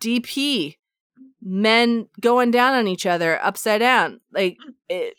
DP, 0.00 0.76
men 1.42 2.08
going 2.20 2.50
down 2.50 2.74
on 2.74 2.88
each 2.88 3.06
other 3.06 3.38
upside 3.42 3.80
down. 3.80 4.20
Like 4.32 4.56
it, 4.88 5.14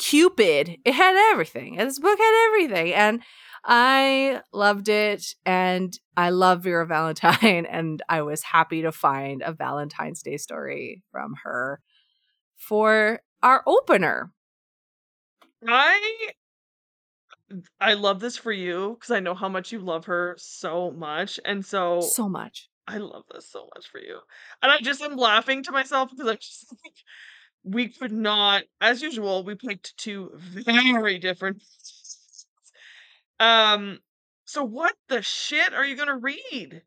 Cupid. 0.00 0.78
It 0.84 0.94
had 0.94 1.14
everything. 1.30 1.76
This 1.76 1.98
book 1.98 2.18
had 2.18 2.46
everything. 2.48 2.94
And 2.94 3.22
I 3.64 4.40
loved 4.50 4.88
it. 4.88 5.34
And 5.44 5.98
I 6.16 6.30
love 6.30 6.62
Vera 6.62 6.86
Valentine. 6.86 7.66
And 7.66 8.02
I 8.08 8.22
was 8.22 8.42
happy 8.42 8.80
to 8.82 8.92
find 8.92 9.42
a 9.42 9.52
Valentine's 9.52 10.22
Day 10.22 10.38
story 10.38 11.02
from 11.12 11.34
her 11.44 11.80
for 12.56 13.20
our 13.42 13.62
opener. 13.66 14.32
I 15.68 16.30
I 17.80 17.94
love 17.94 18.20
this 18.20 18.36
for 18.36 18.52
you 18.52 18.96
because 18.98 19.10
I 19.10 19.20
know 19.20 19.34
how 19.34 19.48
much 19.48 19.72
you 19.72 19.80
love 19.80 20.06
her 20.06 20.36
so 20.38 20.90
much, 20.90 21.40
and 21.44 21.64
so 21.64 22.00
So 22.00 22.28
much. 22.28 22.68
I 22.86 22.98
love 22.98 23.24
this 23.32 23.50
so 23.50 23.68
much 23.74 23.88
for 23.88 23.98
you. 24.00 24.18
And 24.62 24.72
I 24.72 24.78
just 24.80 25.00
am 25.00 25.16
laughing 25.16 25.62
to 25.64 25.72
myself 25.72 26.10
because 26.10 26.28
I'm 26.28 26.36
just 26.36 26.66
like, 26.84 26.94
we 27.62 27.88
could 27.88 28.12
not, 28.12 28.64
as 28.80 29.02
usual, 29.02 29.44
we 29.44 29.54
picked 29.54 29.96
two 29.96 30.32
very 30.36 31.18
different. 31.18 31.62
Um, 33.40 34.00
so 34.44 34.62
what 34.62 34.94
the 35.08 35.22
shit 35.22 35.72
are 35.72 35.84
you 35.84 35.96
gonna 35.96 36.18
read? 36.18 36.82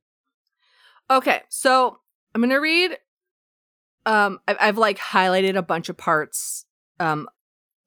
Okay, 1.09 1.41
so 1.49 1.97
I'm 2.33 2.41
gonna 2.41 2.61
read. 2.61 2.97
Um, 4.05 4.39
I've, 4.47 4.57
I've 4.59 4.77
like 4.77 4.99
highlighted 4.99 5.57
a 5.57 5.63
bunch 5.63 5.89
of 5.89 5.97
parts. 5.97 6.65
Um, 6.99 7.27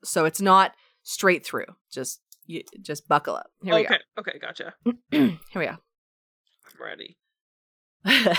so 0.03 0.25
it's 0.25 0.41
not 0.41 0.75
straight 1.05 1.47
through. 1.47 1.67
Just 1.93 2.21
you, 2.47 2.63
just 2.83 3.09
buckle 3.09 3.37
up. 3.37 3.51
Here 3.63 3.75
we 3.75 3.87
okay, 3.87 3.99
okay, 4.19 4.39
gotcha. 4.41 4.75
Here 5.11 5.39
we 5.55 5.67
go. 5.67 5.77
I'm 5.77 6.81
ready. 6.81 7.17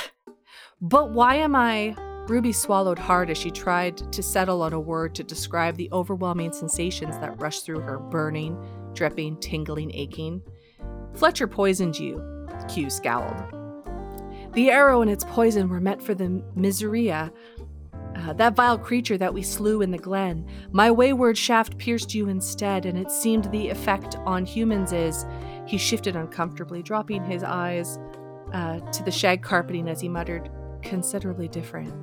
but 0.82 1.12
why 1.12 1.36
am 1.36 1.56
I? 1.56 1.96
Ruby 2.28 2.52
swallowed 2.52 3.00
hard 3.00 3.30
as 3.30 3.38
she 3.38 3.50
tried 3.52 4.12
to 4.12 4.22
settle 4.22 4.62
on 4.62 4.74
a 4.74 4.80
word 4.80 5.16
to 5.16 5.24
describe 5.24 5.78
the 5.78 5.90
overwhelming 5.94 6.52
sensations 6.52 7.18
that 7.20 7.40
rushed 7.42 7.66
through 7.66 7.80
her 7.80 8.00
burning, 8.00 8.58
dripping, 8.94 9.40
tingling, 9.40 9.92
aching. 9.94 10.42
Fletcher 11.14 11.48
poisoned 11.48 11.98
you, 11.98 12.22
Q 12.68 12.90
scowled. 12.90 13.54
The 14.54 14.70
arrow 14.72 15.02
and 15.02 15.10
its 15.10 15.24
poison 15.24 15.70
were 15.70 15.80
meant 15.80 16.02
for 16.02 16.14
the 16.14 16.44
Miseria, 16.58 17.32
uh, 18.18 18.34
that 18.34 18.56
vile 18.56 18.78
creature 18.78 19.18
that 19.18 19.34
we 19.34 19.44
slew 19.44 19.82
in 19.82 19.92
the 19.92 19.98
glen. 19.98 20.46
My 20.72 20.90
wayward 20.90 21.38
shaft 21.38 21.78
pierced 21.78 22.16
you 22.16 22.30
instead, 22.30 22.86
and 22.86 22.98
it 22.98 23.12
seemed 23.12 23.46
the 23.46 23.70
effect 23.70 24.16
on 24.26 24.46
humans 24.46 24.92
is. 24.92 25.26
He 25.66 25.78
shifted 25.78 26.16
uncomfortably, 26.16 26.82
dropping 26.82 27.24
his 27.26 27.44
eyes 27.44 28.00
uh, 28.54 28.80
to 28.80 29.04
the 29.04 29.12
shag 29.12 29.44
carpeting 29.44 29.88
as 29.88 30.02
he 30.02 30.10
muttered, 30.10 30.50
considerably 30.82 31.48
different. 31.48 31.94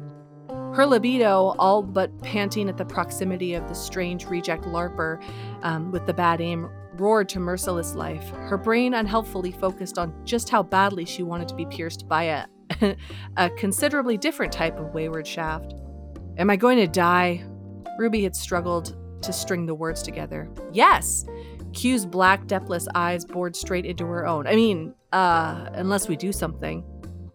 Her 0.74 0.87
libido, 0.87 1.55
all 1.59 1.83
but 1.83 2.16
panting 2.22 2.68
at 2.68 2.77
the 2.77 2.85
proximity 2.85 3.55
of 3.55 3.68
the 3.68 3.74
strange 3.74 4.27
reject 4.27 4.64
LARPer 4.64 5.22
um, 5.62 5.90
with 5.92 6.05
the 6.07 6.14
bad 6.14 6.40
aim, 6.40 6.68
roared 6.94 7.29
to 7.31 7.40
merciless 7.40 7.94
life. 7.94 8.29
Her 8.31 8.59
brain 8.59 8.94
unhelpfully 8.94 9.53
focused 9.53 9.98
on 9.98 10.14
just 10.24 10.48
how 10.48 10.62
badly 10.62 11.05
she 11.05 11.22
wanted 11.22 11.48
to 11.48 11.55
be 11.55 11.66
pierced 11.66 12.09
by 12.09 12.24
a, 12.24 12.46
a 13.37 13.50
considerably 13.50 14.16
different 14.16 14.53
type 14.53 14.77
of 14.79 14.94
wayward 14.94 15.27
shaft. 15.27 15.74
Am 16.37 16.51
I 16.51 16.57
going 16.57 16.79
to 16.79 16.88
die? 16.88 17.44
Ruby 17.99 18.25
had 18.25 18.35
struggled 18.35 18.97
to 19.23 19.33
string 19.33 19.66
the 19.66 19.75
words 19.75 20.03
together. 20.03 20.51
Yes! 20.73 21.25
Q's 21.73 22.07
black, 22.07 22.47
depthless 22.47 22.88
eyes 22.94 23.25
bored 23.25 23.55
straight 23.55 23.85
into 23.85 24.05
her 24.07 24.27
own. 24.27 24.47
I 24.47 24.55
mean, 24.55 24.94
uh, 25.12 25.70
unless 25.75 26.09
we 26.09 26.16
do 26.16 26.33
something. 26.33 26.85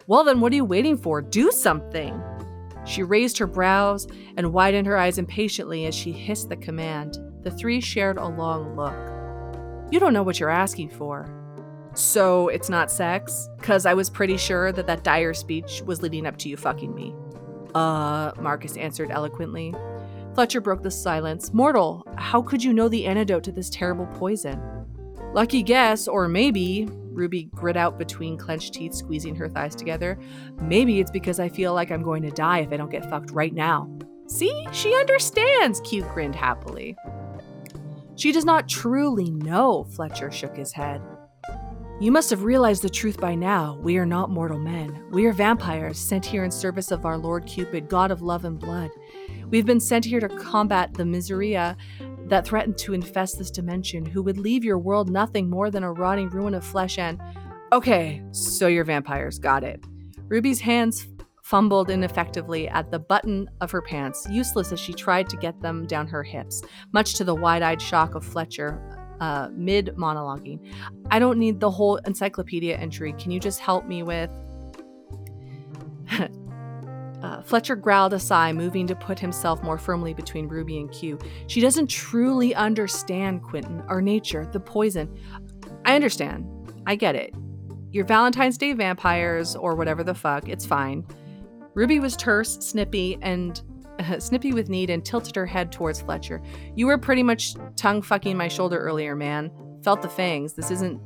Well, 0.07 0.23
then 0.23 0.41
what 0.41 0.51
are 0.51 0.55
you 0.55 0.65
waiting 0.65 0.97
for? 0.97 1.21
Do 1.21 1.51
something! 1.51 2.21
She 2.85 3.03
raised 3.03 3.37
her 3.37 3.47
brows 3.47 4.07
and 4.35 4.51
widened 4.51 4.87
her 4.87 4.97
eyes 4.97 5.17
impatiently 5.17 5.85
as 5.85 5.95
she 5.95 6.11
hissed 6.11 6.49
the 6.49 6.57
command. 6.57 7.17
The 7.43 7.51
three 7.51 7.79
shared 7.79 8.17
a 8.17 8.27
long 8.27 8.75
look. 8.75 8.95
You 9.91 9.99
don't 9.99 10.13
know 10.13 10.23
what 10.23 10.39
you're 10.39 10.49
asking 10.49 10.89
for. 10.89 11.29
So 11.93 12.47
it's 12.49 12.69
not 12.69 12.91
sex? 12.91 13.47
Because 13.57 13.85
I 13.85 13.93
was 13.93 14.09
pretty 14.09 14.37
sure 14.37 14.71
that 14.71 14.87
that 14.87 15.03
dire 15.03 15.33
speech 15.33 15.81
was 15.85 16.01
leading 16.01 16.25
up 16.25 16.37
to 16.37 16.49
you 16.49 16.57
fucking 16.57 16.93
me. 16.93 17.13
Uh, 17.75 18.31
Marcus 18.39 18.77
answered 18.77 19.11
eloquently. 19.11 19.73
Fletcher 20.33 20.61
broke 20.61 20.83
the 20.83 20.91
silence. 20.91 21.53
Mortal, 21.53 22.05
how 22.17 22.41
could 22.41 22.63
you 22.63 22.73
know 22.73 22.87
the 22.87 23.05
antidote 23.05 23.43
to 23.43 23.51
this 23.51 23.69
terrible 23.69 24.07
poison? 24.07 24.61
Lucky 25.33 25.61
guess, 25.61 26.07
or 26.07 26.27
maybe, 26.27 26.87
Ruby 27.11 27.43
grit 27.53 27.77
out 27.77 27.97
between 27.97 28.37
clenched 28.37 28.73
teeth, 28.73 28.93
squeezing 28.93 29.35
her 29.35 29.49
thighs 29.49 29.75
together. 29.75 30.17
Maybe 30.61 30.99
it's 30.99 31.11
because 31.11 31.39
I 31.39 31.49
feel 31.49 31.73
like 31.73 31.91
I'm 31.91 32.03
going 32.03 32.23
to 32.23 32.31
die 32.31 32.59
if 32.59 32.71
I 32.71 32.77
don't 32.77 32.91
get 32.91 33.09
fucked 33.09 33.31
right 33.31 33.53
now. 33.53 33.89
See, 34.27 34.67
she 34.71 34.95
understands, 34.95 35.81
Q 35.81 36.03
grinned 36.13 36.35
happily. 36.35 36.95
She 38.15 38.31
does 38.31 38.45
not 38.45 38.67
truly 38.69 39.31
know, 39.31 39.85
Fletcher 39.95 40.31
shook 40.31 40.55
his 40.55 40.71
head. 40.71 41.01
You 42.01 42.13
must 42.13 42.29
have 42.29 42.43
realized 42.43 42.81
the 42.81 42.89
truth 42.89 43.19
by 43.19 43.35
now. 43.35 43.77
We 43.81 43.97
are 43.97 44.05
not 44.05 44.29
mortal 44.29 44.57
men. 44.57 45.03
We 45.11 45.25
are 45.25 45.33
vampires 45.33 45.99
sent 45.99 46.25
here 46.25 46.45
in 46.45 46.51
service 46.51 46.91
of 46.91 47.05
our 47.05 47.17
Lord 47.17 47.45
Cupid, 47.45 47.89
god 47.89 48.09
of 48.09 48.21
love 48.21 48.45
and 48.45 48.57
blood. 48.57 48.89
We've 49.49 49.65
been 49.65 49.81
sent 49.81 50.05
here 50.05 50.21
to 50.21 50.29
combat 50.29 50.93
the 50.93 51.03
miseria 51.03 51.75
that 52.27 52.47
threatened 52.47 52.77
to 52.77 52.93
infest 52.93 53.37
this 53.37 53.51
dimension, 53.51 54.05
who 54.05 54.23
would 54.23 54.37
leave 54.37 54.63
your 54.63 54.79
world 54.79 55.09
nothing 55.09 55.49
more 55.49 55.69
than 55.69 55.83
a 55.83 55.91
rotting 55.91 56.29
ruin 56.29 56.53
of 56.53 56.63
flesh 56.63 56.97
and. 56.97 57.19
Okay, 57.73 58.23
so 58.31 58.67
you're 58.67 58.85
vampires, 58.85 59.37
got 59.37 59.65
it. 59.65 59.83
Ruby's 60.29 60.61
hands 60.61 61.05
fumbled 61.43 61.89
ineffectively 61.89 62.69
at 62.69 62.91
the 62.91 62.99
button 62.99 63.49
of 63.59 63.71
her 63.71 63.81
pants, 63.81 64.25
useless 64.29 64.71
as 64.71 64.79
she 64.79 64.93
tried 64.93 65.27
to 65.27 65.35
get 65.35 65.59
them 65.59 65.85
down 65.85 66.07
her 66.07 66.23
hips, 66.23 66.61
much 66.93 67.15
to 67.15 67.25
the 67.25 67.35
wide 67.35 67.61
eyed 67.61 67.81
shock 67.81 68.15
of 68.15 68.23
Fletcher, 68.23 68.98
uh, 69.19 69.49
mid 69.53 69.93
monologuing. 69.97 70.59
I 71.11 71.19
don't 71.19 71.37
need 71.37 71.59
the 71.59 71.71
whole 71.71 71.97
encyclopedia 71.97 72.77
entry. 72.77 73.13
Can 73.13 73.31
you 73.31 73.39
just 73.39 73.59
help 73.59 73.85
me 73.85 74.03
with. 74.03 74.29
uh, 77.21 77.41
Fletcher 77.43 77.75
growled 77.75 78.13
a 78.13 78.19
sigh, 78.19 78.53
moving 78.53 78.87
to 78.87 78.95
put 78.95 79.19
himself 79.19 79.61
more 79.63 79.77
firmly 79.77 80.13
between 80.13 80.47
Ruby 80.47 80.79
and 80.79 80.91
Q. 80.91 81.19
She 81.47 81.61
doesn't 81.61 81.87
truly 81.87 82.55
understand, 82.55 83.43
Quentin, 83.43 83.81
our 83.87 84.01
nature, 84.01 84.45
the 84.51 84.59
poison. 84.59 85.15
I 85.85 85.95
understand. 85.95 86.45
I 86.85 86.95
get 86.95 87.15
it. 87.15 87.33
You're 87.91 88.05
Valentine's 88.05 88.57
Day 88.57 88.73
vampires 88.73 89.55
or 89.55 89.75
whatever 89.75 90.03
the 90.03 90.13
fuck. 90.13 90.47
It's 90.47 90.65
fine. 90.65 91.05
Ruby 91.73 91.99
was 91.99 92.15
terse, 92.15 92.57
snippy, 92.59 93.17
and 93.21 93.61
snippy 94.19 94.53
with 94.53 94.69
need 94.69 94.89
and 94.89 95.03
tilted 95.03 95.35
her 95.35 95.45
head 95.45 95.71
towards 95.71 96.01
Fletcher. 96.01 96.41
You 96.75 96.87
were 96.87 96.97
pretty 96.97 97.23
much 97.23 97.55
tongue 97.75 98.01
fucking 98.01 98.37
my 98.37 98.47
shoulder 98.47 98.79
earlier, 98.79 99.15
man. 99.15 99.51
Felt 99.83 100.01
the 100.01 100.09
fangs. 100.09 100.53
This 100.53 100.71
isn't 100.71 101.01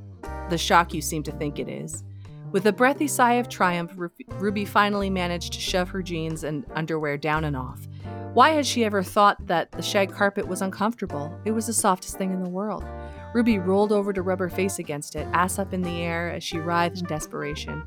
the 0.49 0.57
shock 0.57 0.93
you 0.93 1.01
seem 1.01 1.23
to 1.23 1.31
think 1.31 1.59
it 1.59 1.69
is. 1.69 2.03
With 2.51 2.67
a 2.67 2.71
breathy 2.71 3.07
sigh 3.07 3.33
of 3.33 3.49
triumph, 3.49 3.93
Ru- 3.95 4.11
Ruby 4.27 4.65
finally 4.65 5.09
managed 5.09 5.53
to 5.53 5.59
shove 5.59 5.89
her 5.89 6.03
jeans 6.03 6.43
and 6.43 6.65
underwear 6.75 7.17
down 7.17 7.45
and 7.45 7.57
off. 7.57 7.87
Why 8.33 8.51
had 8.51 8.65
she 8.65 8.83
ever 8.83 9.01
thought 9.01 9.47
that 9.47 9.71
the 9.71 9.81
shag 9.81 10.11
carpet 10.11 10.47
was 10.47 10.61
uncomfortable? 10.61 11.35
It 11.45 11.51
was 11.51 11.67
the 11.67 11.73
softest 11.73 12.17
thing 12.17 12.31
in 12.31 12.43
the 12.43 12.49
world. 12.49 12.83
Ruby 13.33 13.57
rolled 13.57 13.91
over 13.91 14.13
to 14.13 14.21
rub 14.21 14.37
her 14.39 14.49
face 14.49 14.77
against 14.77 15.15
it, 15.15 15.27
ass 15.33 15.57
up 15.57 15.73
in 15.73 15.81
the 15.81 16.01
air 16.01 16.31
as 16.31 16.43
she 16.43 16.59
writhed 16.59 16.99
in 16.99 17.05
desperation. 17.05 17.81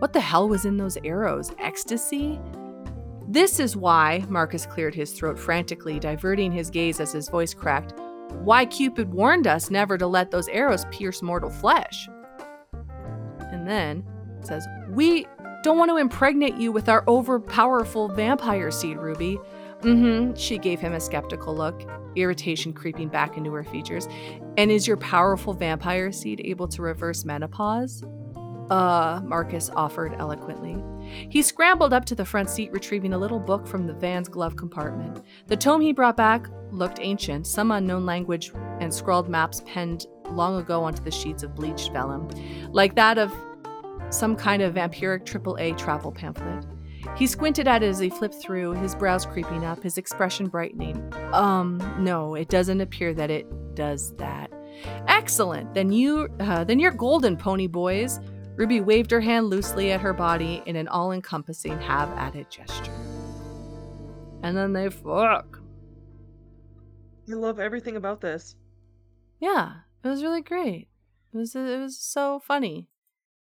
What 0.00 0.12
the 0.12 0.20
hell 0.20 0.48
was 0.48 0.64
in 0.64 0.76
those 0.76 0.96
arrows? 1.04 1.52
Ecstasy? 1.58 2.40
This 3.30 3.60
is 3.60 3.76
why, 3.76 4.24
Marcus 4.28 4.66
cleared 4.66 4.92
his 4.92 5.12
throat 5.12 5.38
frantically, 5.38 6.00
diverting 6.00 6.50
his 6.50 6.68
gaze 6.68 6.98
as 6.98 7.12
his 7.12 7.28
voice 7.28 7.54
cracked, 7.54 7.94
why 8.42 8.64
Cupid 8.64 9.14
warned 9.14 9.46
us 9.46 9.70
never 9.70 9.96
to 9.96 10.08
let 10.08 10.32
those 10.32 10.48
arrows 10.48 10.84
pierce 10.86 11.22
mortal 11.22 11.48
flesh. 11.48 12.08
And 13.52 13.68
then 13.68 14.04
it 14.40 14.48
says, 14.48 14.66
We 14.88 15.28
don't 15.62 15.78
want 15.78 15.92
to 15.92 15.98
impregnate 15.98 16.56
you 16.56 16.72
with 16.72 16.88
our 16.88 17.04
overpowerful 17.04 18.12
vampire 18.16 18.72
seed, 18.72 18.96
Ruby. 18.96 19.38
Mm 19.82 20.32
hmm. 20.32 20.34
She 20.34 20.58
gave 20.58 20.80
him 20.80 20.92
a 20.92 21.00
skeptical 21.00 21.54
look, 21.54 21.88
irritation 22.16 22.72
creeping 22.72 23.10
back 23.10 23.36
into 23.36 23.52
her 23.52 23.62
features. 23.62 24.08
And 24.56 24.72
is 24.72 24.88
your 24.88 24.96
powerful 24.96 25.54
vampire 25.54 26.10
seed 26.10 26.40
able 26.44 26.66
to 26.66 26.82
reverse 26.82 27.24
menopause? 27.24 28.02
Uh, 28.70 29.20
Marcus 29.24 29.68
offered 29.74 30.14
eloquently. 30.18 30.76
He 31.28 31.42
scrambled 31.42 31.92
up 31.92 32.04
to 32.04 32.14
the 32.14 32.24
front 32.24 32.48
seat, 32.48 32.70
retrieving 32.70 33.12
a 33.12 33.18
little 33.18 33.40
book 33.40 33.66
from 33.66 33.86
the 33.86 33.92
van's 33.92 34.28
glove 34.28 34.56
compartment. 34.56 35.24
The 35.48 35.56
tome 35.56 35.80
he 35.80 35.92
brought 35.92 36.16
back 36.16 36.46
looked 36.70 37.00
ancient, 37.00 37.48
some 37.48 37.72
unknown 37.72 38.06
language 38.06 38.52
and 38.78 38.94
scrawled 38.94 39.28
maps 39.28 39.62
penned 39.66 40.06
long 40.30 40.56
ago 40.56 40.84
onto 40.84 41.02
the 41.02 41.10
sheets 41.10 41.42
of 41.42 41.54
bleached 41.54 41.92
vellum, 41.92 42.28
like 42.70 42.94
that 42.94 43.18
of 43.18 43.34
some 44.10 44.36
kind 44.36 44.62
of 44.62 44.74
vampiric 44.74 45.24
AAA 45.24 45.76
travel 45.76 46.12
pamphlet. 46.12 46.64
He 47.16 47.26
squinted 47.26 47.66
at 47.66 47.82
it 47.82 47.88
as 47.88 47.98
he 47.98 48.10
flipped 48.10 48.36
through, 48.36 48.72
his 48.74 48.94
brows 48.94 49.24
creeping 49.26 49.64
up, 49.64 49.82
his 49.82 49.98
expression 49.98 50.48
brightening. 50.48 51.12
Um, 51.32 51.78
no, 51.98 52.34
it 52.34 52.48
doesn't 52.48 52.80
appear 52.80 53.14
that 53.14 53.30
it 53.30 53.46
does 53.74 54.12
that. 54.16 54.52
Excellent. 55.08 55.74
Then 55.74 55.90
you, 55.92 56.28
uh, 56.40 56.64
then 56.64 56.78
you're 56.78 56.92
golden, 56.92 57.36
pony 57.36 57.66
boys. 57.66 58.20
Ruby 58.60 58.82
waved 58.82 59.10
her 59.10 59.22
hand 59.22 59.46
loosely 59.46 59.90
at 59.90 60.02
her 60.02 60.12
body 60.12 60.62
in 60.66 60.76
an 60.76 60.86
all-encompassing 60.86 61.80
have-at-it 61.80 62.50
gesture. 62.50 62.92
And 64.42 64.54
then 64.54 64.74
they 64.74 64.90
fuck. 64.90 65.62
I 67.30 67.32
love 67.36 67.58
everything 67.58 67.96
about 67.96 68.20
this. 68.20 68.56
Yeah, 69.38 69.76
it 70.04 70.08
was 70.08 70.22
really 70.22 70.42
great. 70.42 70.88
It 71.32 71.38
was 71.38 71.56
it 71.56 71.80
was 71.80 71.98
so 71.98 72.38
funny. 72.38 72.90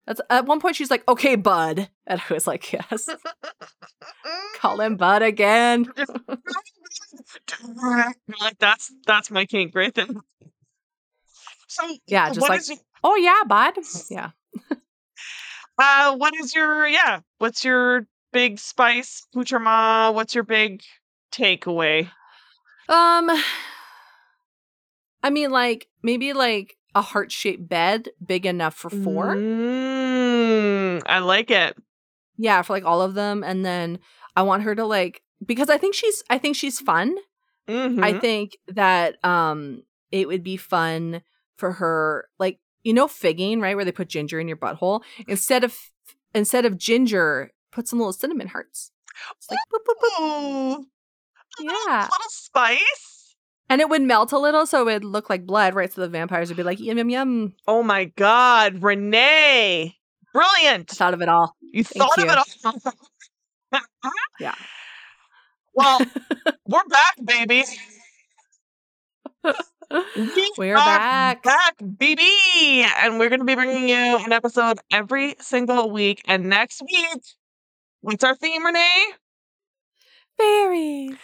That's 0.06 0.20
at 0.28 0.44
one 0.44 0.60
point 0.60 0.76
she's 0.76 0.90
like, 0.90 1.08
"Okay, 1.08 1.34
bud," 1.34 1.88
and 2.06 2.20
I 2.28 2.34
was 2.34 2.46
like, 2.46 2.70
"Yes." 2.70 3.08
Call 4.56 4.82
him 4.82 4.96
bud 4.98 5.22
again. 5.22 5.90
like 8.38 8.58
that's 8.58 8.92
that's 9.06 9.30
my 9.30 9.46
kink 9.46 9.74
right 9.74 9.94
then. 9.94 10.20
So 11.68 11.96
Yeah, 12.06 12.28
just 12.34 12.46
like- 12.46 12.60
oh 13.02 13.16
yeah, 13.16 13.44
bud. 13.46 13.78
Yeah. 14.10 14.32
uh 15.78 16.16
what 16.16 16.34
is 16.34 16.54
your 16.54 16.86
yeah, 16.86 17.20
what's 17.38 17.64
your 17.64 18.06
big 18.32 18.58
spice 18.58 19.26
accoutrement? 19.34 20.14
What's 20.14 20.34
your 20.34 20.44
big 20.44 20.82
takeaway? 21.32 22.10
Um, 22.88 23.30
I 25.22 25.30
mean, 25.30 25.50
like 25.50 25.88
maybe 26.02 26.32
like 26.32 26.76
a 26.94 27.02
heart 27.02 27.30
shaped 27.30 27.68
bed 27.68 28.08
big 28.24 28.46
enough 28.46 28.74
for 28.74 28.90
four. 28.90 29.36
Mm, 29.36 31.02
I 31.06 31.18
like 31.20 31.50
it. 31.50 31.76
Yeah, 32.36 32.62
for 32.62 32.72
like 32.72 32.84
all 32.84 33.02
of 33.02 33.14
them, 33.14 33.44
and 33.44 33.64
then 33.64 33.98
I 34.36 34.42
want 34.42 34.62
her 34.64 34.74
to 34.74 34.84
like 34.84 35.22
because 35.44 35.70
I 35.70 35.78
think 35.78 35.94
she's 35.94 36.22
I 36.30 36.38
think 36.38 36.56
she's 36.56 36.80
fun. 36.80 37.14
Mhm. 37.68 38.02
I 38.02 38.18
think 38.18 38.56
that 38.68 39.22
um 39.24 39.82
it 40.10 40.26
would 40.26 40.42
be 40.42 40.56
fun 40.56 41.22
for 41.56 41.72
her 41.72 42.26
like 42.38 42.58
you 42.84 42.92
know 42.92 43.08
figging 43.08 43.60
right 43.60 43.76
where 43.76 43.84
they 43.84 43.92
put 43.92 44.08
ginger 44.08 44.40
in 44.40 44.48
your 44.48 44.56
butthole 44.56 45.02
instead 45.28 45.64
of 45.64 45.76
instead 46.34 46.64
of 46.64 46.78
ginger 46.78 47.50
put 47.72 47.88
some 47.88 47.98
little 47.98 48.12
cinnamon 48.12 48.48
hearts. 48.48 48.90
It's 49.36 49.50
like 49.50 49.58
boop, 49.72 49.84
boop, 49.86 50.20
boop. 50.78 50.84
Yeah, 51.60 52.02
little 52.10 52.30
spice. 52.30 53.36
and 53.68 53.80
it 53.80 53.88
would 53.88 54.02
melt 54.02 54.32
a 54.32 54.38
little 54.38 54.66
so 54.66 54.82
it 54.82 54.84
would 54.94 55.04
look 55.04 55.28
like 55.28 55.44
blood, 55.46 55.74
right? 55.74 55.92
So 55.92 56.00
the 56.00 56.08
vampires 56.08 56.48
would 56.48 56.56
be 56.56 56.62
like 56.62 56.80
yum 56.80 56.98
yum 56.98 57.10
yum. 57.10 57.54
Oh 57.66 57.82
my 57.82 58.04
God, 58.16 58.82
Renee, 58.82 59.96
brilliant! 60.32 60.92
I 60.92 60.94
thought 60.94 61.14
of 61.14 61.22
it 61.22 61.28
all. 61.28 61.54
You 61.72 61.84
Thank 61.84 61.98
thought 62.04 62.16
you. 62.18 62.24
of 62.24 62.30
it 62.30 62.38
all. 62.64 62.92
Yeah. 64.40 64.54
Well, 65.74 66.00
we're 66.66 66.84
back, 66.88 67.14
baby. 67.24 67.64
We 69.90 70.52
We're 70.56 70.76
back. 70.76 71.42
back, 71.42 71.74
baby, 71.98 72.30
and 73.02 73.18
we're 73.18 73.28
going 73.28 73.40
to 73.40 73.44
be 73.44 73.56
bringing 73.56 73.88
you 73.88 74.18
an 74.18 74.32
episode 74.32 74.78
every 74.92 75.34
single 75.40 75.90
week. 75.90 76.22
And 76.26 76.48
next 76.48 76.80
week, 76.80 77.22
what's 78.00 78.22
our 78.22 78.36
theme, 78.36 78.64
Renee? 78.64 79.06
Fairies. 80.38 81.16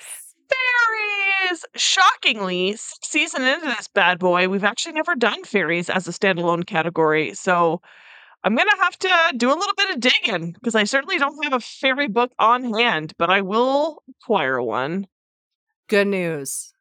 Fairies. 0.50 1.64
Shockingly, 1.76 2.76
season 3.02 3.42
into 3.42 3.66
this 3.66 3.87
bad 3.87 4.18
boy, 4.18 4.48
we've 4.48 4.64
actually 4.64 4.94
never 4.94 5.14
done 5.14 5.44
fairies 5.44 5.88
as 5.88 6.09
a 6.09 6.11
standalone 6.11 6.66
category. 6.66 7.35
So 7.35 7.81
I'm 8.42 8.57
going 8.57 8.68
to 8.68 8.83
have 8.83 8.98
to 8.98 9.37
do 9.37 9.48
a 9.48 9.55
little 9.55 9.74
bit 9.76 9.90
of 9.90 10.00
digging 10.00 10.52
because 10.52 10.74
I 10.74 10.85
certainly 10.85 11.18
don't 11.18 11.40
have 11.44 11.52
a 11.52 11.61
fairy 11.61 12.09
book 12.09 12.33
on 12.40 12.74
hand, 12.74 13.12
but 13.16 13.31
I 13.31 13.42
will 13.42 14.02
acquire 14.20 14.61
one. 14.61 15.07
Good 15.88 16.09
news. 16.09 16.72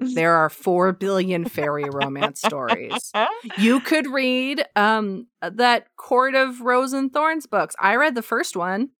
There 0.14 0.34
are 0.34 0.48
four 0.48 0.92
billion 0.92 1.44
fairy 1.44 1.84
romance 1.90 2.40
stories. 2.40 3.12
You 3.58 3.80
could 3.90 4.06
read 4.06 4.64
um 4.76 5.26
that 5.42 5.94
Court 5.96 6.34
of 6.34 6.60
Rose 6.62 6.92
and 6.92 7.12
Thorns 7.12 7.46
books. 7.46 7.74
I 7.78 7.96
read 7.96 8.14
the 8.14 8.22
first 8.22 8.56
one. 8.56 8.90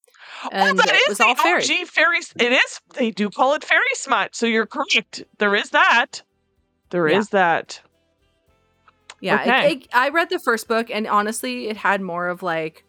And 0.53 0.79
oh, 0.79 0.83
that 0.83 0.89
it 0.95 0.95
is 0.97 1.09
was 1.09 1.21
all 1.21 1.35
fairy. 1.35 1.63
OG 1.63 1.87
fairy. 1.89 2.19
It 2.39 2.53
is. 2.53 2.81
They 2.95 3.11
do 3.11 3.31
call 3.31 3.55
it 3.55 3.65
fairy 3.65 3.83
smut. 3.95 4.35
So 4.37 4.47
you're 4.47 4.67
correct. 4.67 5.25
There 5.39 5.55
is 5.55 5.71
that. 5.71 6.23
There 6.91 7.09
is 7.09 7.29
Yeah. 7.33 7.39
that. 7.41 7.81
Yeah, 9.21 9.43
it- 9.43 9.49
Okay. 9.49 9.73
it- 9.77 9.89
I 9.93 10.09
read 10.11 10.31
the 10.31 10.39
first 10.39 10.67
book, 10.69 10.89
and 10.91 11.07
honestly, 11.07 11.69
it 11.69 11.77
had 11.77 12.01
more 12.01 12.29
of 12.29 12.43
like 12.43 12.85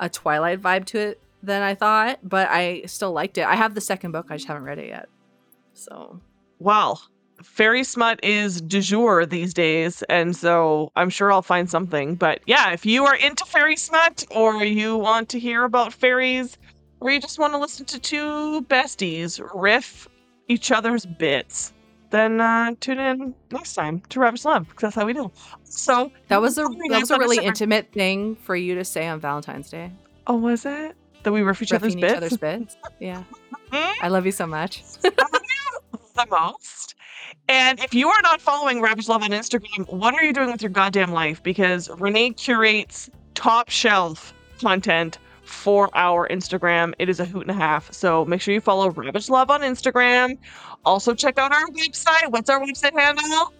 a 0.00 0.08
Twilight 0.08 0.62
vibe 0.62 0.84
to 0.86 0.98
it 0.98 1.20
than 1.42 1.62
I 1.62 1.74
thought, 1.74 2.20
but 2.22 2.48
I 2.48 2.82
still 2.86 3.12
liked 3.12 3.38
it. 3.38 3.44
I 3.46 3.54
have 3.54 3.74
the 3.74 3.80
second 3.80 4.12
book, 4.12 4.26
I 4.30 4.36
just 4.36 4.48
haven't 4.48 4.64
read 4.64 4.78
it 4.78 4.88
yet. 4.88 5.08
So 5.74 6.20
Well, 6.58 7.02
fairy 7.42 7.84
smut 7.84 8.20
is 8.22 8.60
du 8.60 8.80
jour 8.80 9.24
these 9.26 9.54
days, 9.54 10.02
and 10.04 10.36
so 10.36 10.90
I'm 10.96 11.10
sure 11.10 11.32
I'll 11.32 11.42
find 11.42 11.68
something. 11.70 12.14
But 12.14 12.40
yeah, 12.46 12.72
if 12.72 12.84
you 12.86 13.04
are 13.04 13.14
into 13.16 13.44
fairy 13.44 13.76
smut, 13.76 14.24
or 14.30 14.64
you 14.64 14.96
want 14.96 15.28
to 15.30 15.38
hear 15.38 15.64
about 15.64 15.92
fairies, 15.92 16.56
or 17.00 17.10
you 17.10 17.20
just 17.20 17.38
want 17.38 17.52
to 17.52 17.58
listen 17.58 17.86
to 17.86 17.98
two 17.98 18.62
besties 18.68 19.40
riff 19.54 20.08
each 20.48 20.72
other's 20.72 21.04
bits, 21.06 21.72
then 22.10 22.40
uh, 22.40 22.74
tune 22.80 22.98
in 22.98 23.34
next 23.50 23.74
time 23.74 24.00
to 24.08 24.20
Ravage 24.20 24.44
Love 24.44 24.66
because 24.68 24.80
that's 24.82 24.94
how 24.96 25.06
we 25.06 25.12
do. 25.12 25.30
So 25.64 26.10
that 26.28 26.40
was 26.40 26.56
a 26.58 26.62
that 26.90 27.00
was 27.00 27.10
a 27.10 27.18
really 27.18 27.44
intimate 27.44 27.92
thing 27.92 28.36
for 28.36 28.56
you 28.56 28.74
to 28.76 28.84
say 28.84 29.06
on 29.06 29.20
Valentine's 29.20 29.70
Day. 29.70 29.92
Oh, 30.26 30.36
was 30.36 30.64
it 30.64 30.96
that 31.22 31.32
we 31.32 31.42
riff 31.42 31.60
each 31.62 31.72
other's 31.72 31.94
Riffing 31.96 32.00
bits? 32.00 32.12
each 32.12 32.16
other's 32.16 32.36
bits. 32.36 32.76
Yeah, 33.00 33.22
Hmm? 33.70 33.92
I 34.02 34.08
love 34.08 34.24
you 34.24 34.32
so 34.32 34.46
much. 34.46 34.82
the 35.02 36.26
most. 36.30 36.94
And 37.48 37.80
if 37.80 37.94
you 37.94 38.08
are 38.08 38.22
not 38.22 38.40
following 38.40 38.80
Ravage 38.80 39.08
Love 39.08 39.22
on 39.22 39.30
Instagram, 39.30 39.90
what 39.92 40.14
are 40.14 40.22
you 40.22 40.32
doing 40.32 40.50
with 40.50 40.62
your 40.62 40.70
goddamn 40.70 41.12
life? 41.12 41.42
Because 41.42 41.88
Renee 41.98 42.30
curates 42.30 43.10
top 43.34 43.70
shelf 43.70 44.34
content 44.60 45.18
for 45.42 45.88
our 45.94 46.28
Instagram. 46.28 46.92
It 46.98 47.08
is 47.08 47.20
a 47.20 47.24
hoot 47.24 47.42
and 47.42 47.50
a 47.50 47.54
half. 47.54 47.92
So 47.92 48.24
make 48.24 48.40
sure 48.40 48.52
you 48.52 48.60
follow 48.60 48.90
Ravage 48.90 49.30
Love 49.30 49.50
on 49.50 49.62
Instagram. 49.62 50.36
Also 50.84 51.14
check 51.14 51.38
out 51.38 51.52
our 51.52 51.66
website. 51.68 52.30
What's 52.30 52.50
our 52.50 52.60
website 52.60 52.98
handle? 52.98 53.52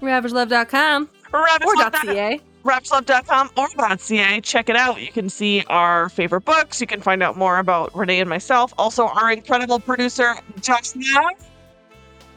RavageLove.com 0.00 1.08
or 1.32 1.46
RavageLove.ca. 1.46 2.14
.ca. 2.14 2.40
rapslove.com 2.64 3.50
or 3.56 3.68
.ca. 3.98 4.40
Check 4.40 4.68
it 4.68 4.76
out. 4.76 5.00
You 5.00 5.12
can 5.12 5.28
see 5.28 5.64
our 5.68 6.08
favorite 6.08 6.44
books. 6.44 6.80
You 6.80 6.86
can 6.86 7.00
find 7.00 7.22
out 7.22 7.36
more 7.36 7.58
about 7.58 7.94
Renee 7.96 8.20
and 8.20 8.28
myself. 8.28 8.74
Also, 8.78 9.06
our 9.06 9.32
incredible 9.32 9.78
producer, 9.78 10.34
Josh 10.60 10.94
Love. 10.96 11.32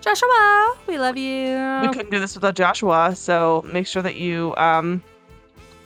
Joshua, 0.07 0.77
we 0.87 0.97
love 0.97 1.17
you. 1.17 1.79
we 1.81 1.87
couldn't 1.93 2.11
do 2.11 2.19
this 2.19 2.33
without 2.35 2.55
Joshua. 2.55 3.13
So 3.15 3.65
make 3.71 3.85
sure 3.87 4.01
that 4.01 4.15
you, 4.15 4.55
um, 4.55 5.03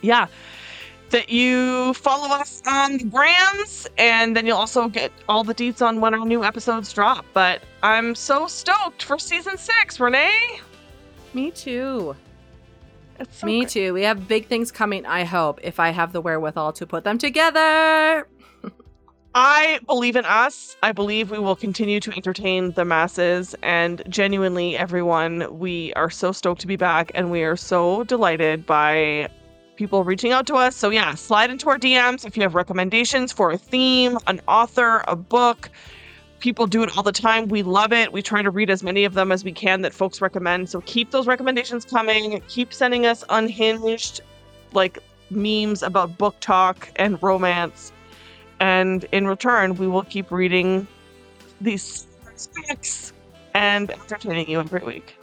yeah, 0.00 0.26
that 1.10 1.28
you 1.28 1.92
follow 1.94 2.28
us 2.34 2.62
on 2.66 2.98
the 2.98 3.04
grams, 3.04 3.86
and 3.98 4.36
then 4.36 4.46
you'll 4.46 4.56
also 4.58 4.88
get 4.88 5.10
all 5.28 5.42
the 5.44 5.54
deets 5.54 5.84
on 5.84 6.00
when 6.00 6.14
our 6.14 6.24
new 6.24 6.44
episodes 6.44 6.92
drop. 6.92 7.24
But 7.32 7.62
I'm 7.82 8.14
so 8.14 8.46
stoked 8.46 9.02
for 9.02 9.18
season 9.18 9.58
six, 9.58 9.98
Renee. 9.98 10.60
Me 11.34 11.50
too. 11.50 12.14
It's 13.18 13.38
so 13.38 13.46
Me 13.46 13.60
great. 13.60 13.68
too. 13.70 13.92
We 13.92 14.02
have 14.02 14.26
big 14.28 14.46
things 14.46 14.70
coming, 14.72 15.04
I 15.04 15.24
hope, 15.24 15.60
if 15.62 15.80
I 15.80 15.90
have 15.90 16.12
the 16.12 16.20
wherewithal 16.20 16.72
to 16.74 16.86
put 16.86 17.04
them 17.04 17.18
together. 17.18 18.26
I 19.34 19.80
believe 19.86 20.16
in 20.16 20.26
us. 20.26 20.76
I 20.82 20.92
believe 20.92 21.30
we 21.30 21.38
will 21.38 21.56
continue 21.56 22.00
to 22.00 22.12
entertain 22.14 22.72
the 22.72 22.84
masses 22.84 23.54
and 23.62 24.02
genuinely 24.06 24.76
everyone. 24.76 25.58
We 25.58 25.94
are 25.94 26.10
so 26.10 26.32
stoked 26.32 26.60
to 26.60 26.66
be 26.66 26.76
back 26.76 27.10
and 27.14 27.30
we 27.30 27.42
are 27.42 27.56
so 27.56 28.04
delighted 28.04 28.66
by 28.66 29.30
people 29.76 30.04
reaching 30.04 30.32
out 30.32 30.46
to 30.48 30.56
us. 30.56 30.76
So 30.76 30.90
yeah, 30.90 31.14
slide 31.14 31.50
into 31.50 31.70
our 31.70 31.78
DMs 31.78 32.26
if 32.26 32.36
you 32.36 32.42
have 32.42 32.54
recommendations 32.54 33.32
for 33.32 33.50
a 33.50 33.56
theme, 33.56 34.18
an 34.26 34.42
author, 34.48 35.02
a 35.08 35.16
book. 35.16 35.70
People 36.40 36.66
do 36.66 36.82
it 36.82 36.94
all 36.94 37.02
the 37.02 37.10
time. 37.10 37.48
We 37.48 37.62
love 37.62 37.94
it. 37.94 38.12
We 38.12 38.20
try 38.20 38.42
to 38.42 38.50
read 38.50 38.68
as 38.68 38.82
many 38.82 39.04
of 39.04 39.14
them 39.14 39.32
as 39.32 39.44
we 39.44 39.52
can 39.52 39.80
that 39.80 39.94
folks 39.94 40.20
recommend. 40.20 40.68
So 40.68 40.82
keep 40.82 41.10
those 41.10 41.26
recommendations 41.26 41.86
coming. 41.86 42.42
Keep 42.48 42.74
sending 42.74 43.06
us 43.06 43.24
unhinged 43.30 44.20
like 44.74 44.98
memes 45.30 45.82
about 45.82 46.18
book 46.18 46.36
talk 46.40 46.90
and 46.96 47.22
romance. 47.22 47.92
And 48.62 49.04
in 49.10 49.26
return, 49.26 49.74
we 49.74 49.88
will 49.88 50.04
keep 50.04 50.30
reading 50.30 50.86
these 51.60 52.06
books 52.68 53.12
and 53.54 53.90
entertaining 53.90 54.48
you 54.48 54.60
every 54.60 54.84
week. 54.84 55.16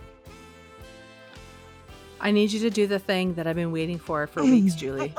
I 2.20 2.32
need 2.32 2.52
you 2.52 2.60
to 2.60 2.70
do 2.70 2.86
the 2.86 3.00
thing 3.00 3.36
that 3.36 3.48
I've 3.48 3.56
been 3.56 3.72
waiting 3.72 3.98
for 3.98 4.28
for 4.28 4.44
weeks, 4.44 4.76
Julie. 4.82 5.14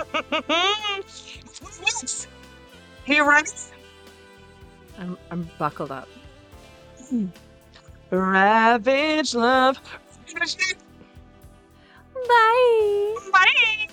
Here, 3.06 3.26
ready? 3.26 3.48
I'm, 4.98 5.16
I'm 5.30 5.48
buckled 5.58 5.90
up. 5.90 6.06
Ravage 8.10 9.34
love. 9.34 9.80
Bye. 12.28 13.16
Bye. 13.32 13.86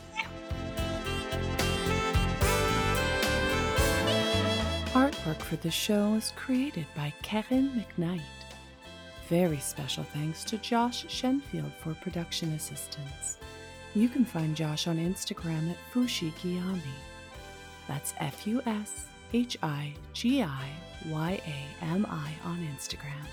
Artwork 4.98 5.42
for 5.44 5.58
the 5.58 5.70
show 5.70 6.16
is 6.16 6.34
created 6.36 6.88
by 6.96 7.14
Kevin 7.22 7.70
McKnight. 7.70 8.22
Very 9.30 9.60
special 9.60 10.04
thanks 10.06 10.44
to 10.46 10.58
Josh 10.58 11.06
Shenfield 11.06 11.72
for 11.84 11.94
production 12.02 12.54
assistance. 12.54 13.38
You 13.94 14.10
can 14.10 14.26
find 14.26 14.56
Josh 14.56 14.88
on 14.88 14.98
Instagram 14.98 15.70
at 15.70 15.78
Fushigiyami. 15.94 16.82
That's 17.88 18.16
F 18.18 18.48
U 18.48 18.60
S 18.66 19.06
H 19.34 19.56
I 19.62 19.94
G 20.14 20.42
I 20.42 20.68
Y 21.06 21.40
A 21.46 21.86
M 21.86 22.08
I 22.10 22.34
on 22.44 22.68
Instagram. 22.76 23.28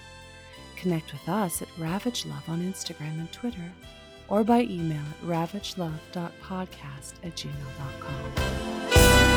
Connect 0.77 1.15
with 1.15 1.27
us 1.31 1.63
at 1.63 1.69
Ravage 1.79 2.27
Love 2.27 2.47
on 2.47 2.61
Instagram 2.61 3.21
and 3.21 3.33
Twitter, 3.33 3.73
or 4.29 4.45
by 4.45 4.65
email 4.65 5.01
at 5.01 5.23
ravagelove.podcast 5.27 7.15
at 7.25 7.35
gmail.com. 7.35 9.34